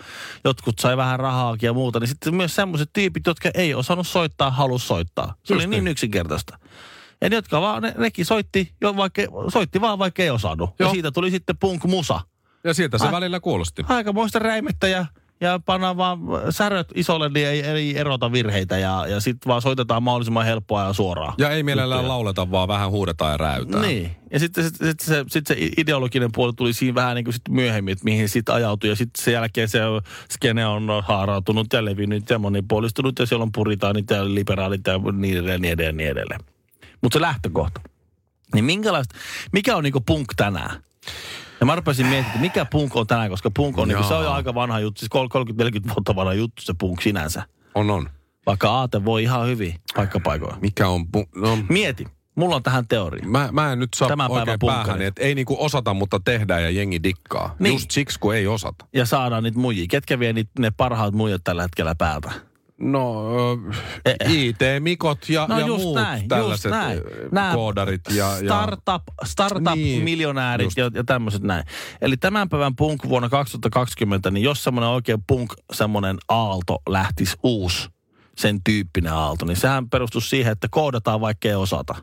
jotkut 0.43 0.79
sai 0.79 0.97
vähän 0.97 1.19
rahaakin 1.19 1.67
ja 1.67 1.73
muuta. 1.73 1.99
Niin 1.99 2.07
sitten 2.07 2.35
myös 2.35 2.55
semmoiset 2.55 2.89
tyypit, 2.93 3.25
jotka 3.25 3.49
ei 3.53 3.73
osannut 3.73 4.07
soittaa, 4.07 4.51
halus 4.51 4.87
soittaa. 4.87 5.25
Se 5.25 5.53
Just 5.53 5.65
oli 5.65 5.67
niin 5.67 5.83
niin. 5.83 5.91
yksinkertaista. 5.91 6.59
Ja 7.21 7.29
ne, 7.29 7.35
jotka 7.35 7.61
vaan, 7.61 7.83
ne, 7.83 7.93
nekin 7.97 8.25
soitti, 8.25 8.71
jo 8.81 8.95
vaikka, 8.95 9.21
soitti 9.53 9.81
vaan 9.81 9.99
vaikka 9.99 10.23
ei 10.23 10.29
osannut. 10.29 10.69
Ja 10.79 10.85
Joo. 10.85 10.93
siitä 10.93 11.11
tuli 11.11 11.31
sitten 11.31 11.57
punk-musa. 11.57 12.19
Ja 12.63 12.73
siltä 12.73 12.97
se 12.97 13.05
Ai. 13.05 13.11
välillä 13.11 13.39
kuulosti. 13.39 13.85
Aikamoista 13.89 14.39
räimettä 14.39 14.87
ja, 14.87 15.05
ja 15.41 15.59
pannaan 15.65 15.97
vaan 15.97 16.19
säröt 16.49 16.87
isolle, 16.95 17.29
niin 17.29 17.47
ei, 17.47 17.61
ei 17.61 17.97
erota 17.97 18.31
virheitä. 18.31 18.77
Ja, 18.77 19.07
ja 19.07 19.19
sitten 19.19 19.49
vaan 19.49 19.61
soitetaan 19.61 20.03
mahdollisimman 20.03 20.45
helppoa 20.45 20.83
ja 20.83 20.93
suoraan. 20.93 21.33
Ja 21.37 21.49
ei 21.49 21.63
mielellään 21.63 21.99
Juttuja. 21.99 22.13
lauleta, 22.13 22.51
vaan 22.51 22.67
vähän 22.67 22.91
huudetaan 22.91 23.31
ja 23.31 23.37
räytään. 23.37 23.81
Niin. 23.81 24.15
Ja 24.31 24.39
sitten 24.39 24.63
sit, 24.63 24.75
sit 24.75 24.99
se, 24.99 25.25
sit 25.27 25.47
se 25.47 25.55
ideologinen 25.77 26.31
puoli 26.31 26.53
tuli 26.53 26.73
siinä 26.73 26.95
vähän 26.95 27.15
niin 27.15 27.25
kuin 27.25 27.33
sit 27.33 27.49
myöhemmin, 27.49 27.91
että 27.91 28.03
mihin 28.05 28.29
sitten 28.29 28.55
ajautui. 28.55 28.89
Ja 28.89 28.95
sitten 28.95 29.23
sen 29.23 29.33
jälkeen 29.33 29.69
se 29.69 29.79
skene 30.31 30.65
on 30.65 31.03
haarautunut 31.07 31.67
ja 31.73 31.85
levinnyt 31.85 32.29
ja 32.29 32.39
monipuolistunut. 32.39 33.19
Ja 33.19 33.25
siellä 33.25 33.43
on 33.43 33.51
puritaanit 33.51 34.09
ja 34.09 34.33
liberaalit 34.35 34.87
ja 34.87 34.97
niin 34.97 35.37
edelleen, 35.37 35.61
niin 35.61 35.71
edelleen, 35.71 35.97
niin 35.97 36.09
edelleen. 36.09 36.39
Mutta 37.01 37.15
se 37.15 37.21
lähtökohta. 37.21 37.81
Niin 38.53 38.65
minkälaista, 38.65 39.15
mikä 39.51 39.75
on 39.75 39.83
niinku 39.83 40.01
punk 40.01 40.27
tänään? 40.35 40.81
Ja 41.59 41.65
mä 41.65 41.75
rupesin 41.75 42.05
miettimään, 42.07 42.41
mikä 42.41 42.65
punk 42.65 42.95
on 42.95 43.07
tänään, 43.07 43.29
koska 43.29 43.51
punk 43.51 43.77
on, 43.77 43.87
niinku, 43.87 44.03
se 44.03 44.13
on 44.13 44.23
jo 44.23 44.31
aika 44.31 44.53
vanha 44.55 44.79
juttu, 44.79 44.99
siis 44.99 45.11
30-40 45.85 45.89
vuotta 45.89 46.15
vanha 46.15 46.33
juttu 46.33 46.61
se 46.61 46.73
punk 46.79 47.01
sinänsä. 47.01 47.43
On, 47.75 47.89
on. 47.91 48.09
Vaikka 48.45 48.69
aate 48.69 49.05
voi 49.05 49.23
ihan 49.23 49.47
hyvin 49.47 49.75
paikkapaikoilla. 49.95 50.57
Mikä 50.61 50.87
on... 50.87 51.01
pu- 51.17 51.39
No, 51.41 51.57
Mieti, 51.69 52.05
mulla 52.35 52.55
on 52.55 52.63
tähän 52.63 52.87
teoria. 52.87 53.27
Mä, 53.27 53.49
mä 53.51 53.71
en 53.71 53.79
nyt 53.79 53.89
saa 53.95 54.07
Tämän 54.07 54.31
oikein 54.31 54.59
päähän, 54.65 55.01
että 55.01 55.23
ei 55.23 55.35
niinku 55.35 55.57
osata, 55.59 55.93
mutta 55.93 56.19
tehdään 56.25 56.63
ja 56.63 56.69
jengi 56.69 57.03
dikkaa. 57.03 57.47
Niin. 57.47 57.55
Niin. 57.59 57.73
Just 57.73 57.91
siksi, 57.91 58.19
kun 58.19 58.35
ei 58.35 58.47
osata. 58.47 58.85
Ja 58.93 59.05
saadaan 59.05 59.43
niitä 59.43 59.59
muijia. 59.59 59.85
Ketkä 59.89 60.19
vie 60.19 60.33
niitä, 60.33 60.51
ne 60.59 60.71
parhaat 60.71 61.13
muijat 61.13 61.41
tällä 61.43 61.61
hetkellä 61.61 61.95
päältä? 61.95 62.31
No, 62.79 63.23
Eh, 64.05 64.15
ö, 64.21 64.25
IT-mikot 64.29 65.29
ja, 65.29 65.45
No 65.49 65.59
ja 65.59 65.67
just 65.67 65.83
muut 65.83 65.95
näin, 65.95 66.17
just 66.17 66.27
tällaiset 66.27 66.71
näin. 66.71 66.97
ö, 66.97 67.29
Nämä 67.31 67.51
koodarit 67.53 68.01
ja... 68.15 68.35
Startup, 68.45 69.03
Niin, 69.21 69.27
startup-miljonäärit 69.29 70.65
just. 70.65 70.77
ja, 70.77 70.91
ja 70.93 71.03
tämmöiset 71.03 71.41
näin. 71.43 71.63
Eli 72.01 72.17
tämän 72.17 72.49
päivän 72.49 72.75
punk 72.75 73.03
vuonna 73.09 73.29
2020, 73.29 74.31
niin 74.31 74.43
jos 74.43 74.63
semmoinen 74.63 74.89
oikein 74.89 75.23
punk, 75.27 75.53
semmoinen 75.73 76.17
aalto 76.29 76.81
lähtisi 76.89 77.37
uusi, 77.43 77.89
sen 78.37 78.63
tyyppinen 78.63 79.13
aalto, 79.13 79.45
niin 79.45 79.57
sehän 79.57 79.89
perustuu 79.89 80.21
siihen, 80.21 80.51
että 80.51 80.67
koodataan 80.71 81.21
vaikka 81.21 81.47
ei 81.47 81.55
osata. 81.55 81.95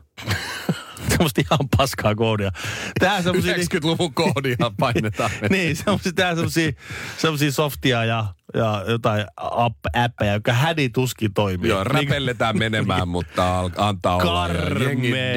Semmoista 1.23 1.41
ihan 1.55 1.69
paskaa 1.77 2.15
koodia. 2.15 2.51
Tää 2.99 3.15
ja 3.15 3.21
semmosia... 3.21 3.55
90-luvun 3.55 4.13
koodia 4.13 4.55
painetaan. 4.79 5.31
niin, 5.49 5.75
semmosia, 5.75 6.11
tää 6.15 6.35
semmosia, 6.35 6.71
semmosia 7.17 7.51
softia 7.51 8.05
ja, 8.05 8.25
ja 8.53 8.83
jotain 8.87 9.25
app, 9.37 9.77
appeja, 9.93 10.33
jotka 10.33 10.53
hädi 10.53 10.89
tuskin 10.89 11.33
toimii. 11.33 11.69
Joo, 11.69 11.83
Niin- 11.83 11.91
räpelletään 11.91 12.57
menemään, 12.57 13.07
mutta 13.07 13.59
al- 13.59 13.69
antaa 13.77 14.15
olla. 14.15 14.49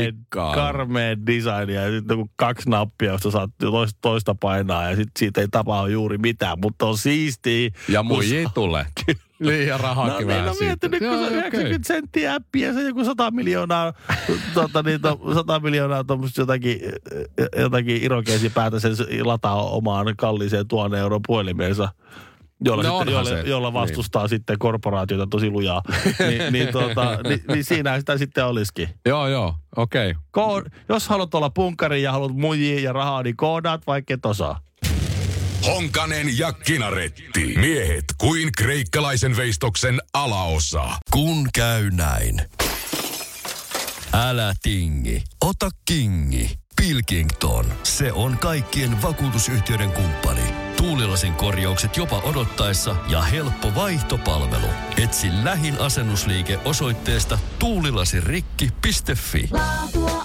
dikkaa. 0.07 0.55
karmea 0.55 1.17
design 1.27 1.71
ja 1.71 1.91
sitten 1.91 2.17
kun 2.17 2.31
kaksi 2.37 2.71
nappia, 2.71 3.13
josta 3.13 3.31
saat 3.31 3.51
toista, 3.61 3.99
toista 4.01 4.35
painaa 4.35 4.91
ja 4.91 4.97
sitten 4.97 5.13
siitä 5.19 5.41
ei 5.41 5.49
tapahdu 5.51 5.87
juuri 5.87 6.19
mitään, 6.19 6.61
mutta 6.61 6.87
on 6.87 6.99
siistiä. 6.99 7.71
Ja 7.89 8.03
muijia 8.03 8.39
ei 8.41 8.47
tule. 8.55 8.87
Niin, 9.39 9.67
ja 9.67 9.79
No 9.79 10.19
niin, 10.19 10.45
no 10.45 10.53
nyt, 10.61 10.81
kun 10.81 10.99
se 11.01 11.09
on 11.09 11.27
okei. 11.27 11.39
90 11.39 11.87
senttiä 11.87 12.35
äppiä, 12.35 12.73
se 12.73 12.83
joku 12.83 13.05
100 13.05 13.31
miljoonaa, 13.31 13.93
tota, 14.55 14.83
niin, 14.83 15.01
to, 15.01 15.21
100 15.35 15.61
miljoonaa 15.61 16.05
tuommoista 16.05 16.41
jotakin, 16.41 16.81
jotakin 17.57 18.03
irokeesipäätä 18.03 18.81
sen 18.81 18.93
lataa 19.23 19.63
omaan 19.63 20.15
kalliiseen 20.17 20.69
tuhannen 20.69 21.01
euron 21.01 21.21
puhelimeensa. 21.27 21.89
Jolla, 22.65 22.83
No 22.83 22.99
sitten, 22.99 23.15
jolla, 23.15 23.31
se. 23.31 23.43
jolla 23.47 23.73
vastustaa 23.73 24.23
niin. 24.23 24.29
sitten 24.29 24.59
korporaatiota 24.59 25.27
tosi 25.27 25.51
lujaa. 25.51 25.83
niin, 26.29 26.53
niin, 26.53 26.69
tuota, 26.73 27.19
niin, 27.29 27.43
niin 27.49 27.65
siinä 27.65 27.99
sitä 27.99 28.19
sitten 28.19 28.47
olisikin. 28.47 28.89
Joo, 29.07 29.29
joo, 29.29 29.55
okei. 29.77 30.11
Okay. 30.11 30.23
Kood, 30.31 30.67
jos 30.89 31.09
haluat 31.09 31.35
olla 31.35 31.51
punkari 31.51 32.03
ja 32.03 32.13
haluat 32.13 32.37
mujia 32.37 32.81
ja 32.81 32.93
rahaa, 32.93 33.23
niin 33.23 33.37
koodaat 33.37 33.87
vaikka 33.87 34.15
et 34.15 34.27
osaa. 34.27 34.61
Honkanen 35.67 36.39
ja 36.39 36.53
Kinaretti. 36.53 37.55
Miehet 37.57 38.05
kuin 38.19 38.53
kreikkalaisen 38.53 39.37
veistoksen 39.37 40.01
alaosa. 40.13 40.85
Kun 41.11 41.49
käy 41.55 41.91
näin. 41.91 42.43
Älä 44.13 44.55
tingi, 44.63 45.23
ota 45.45 45.71
kingi. 45.85 46.59
Pilkington, 46.77 47.73
se 47.83 48.13
on 48.13 48.39
kaikkien 48.39 49.03
vakuutusyhtiöiden 49.03 49.93
kumppani. 49.93 50.55
Tuulilasin 50.77 51.33
korjaukset 51.33 51.97
jopa 51.97 52.19
odottaessa 52.19 52.97
ja 53.09 53.23
helppo 53.23 53.75
vaihtopalvelu. 53.75 54.67
Etsi 55.03 55.29
lähin 55.45 55.81
asennusliike 55.81 56.59
osoitteesta 56.65 57.39
tuulilasirikki.fi. 57.59 59.49
Laatua 59.53 60.16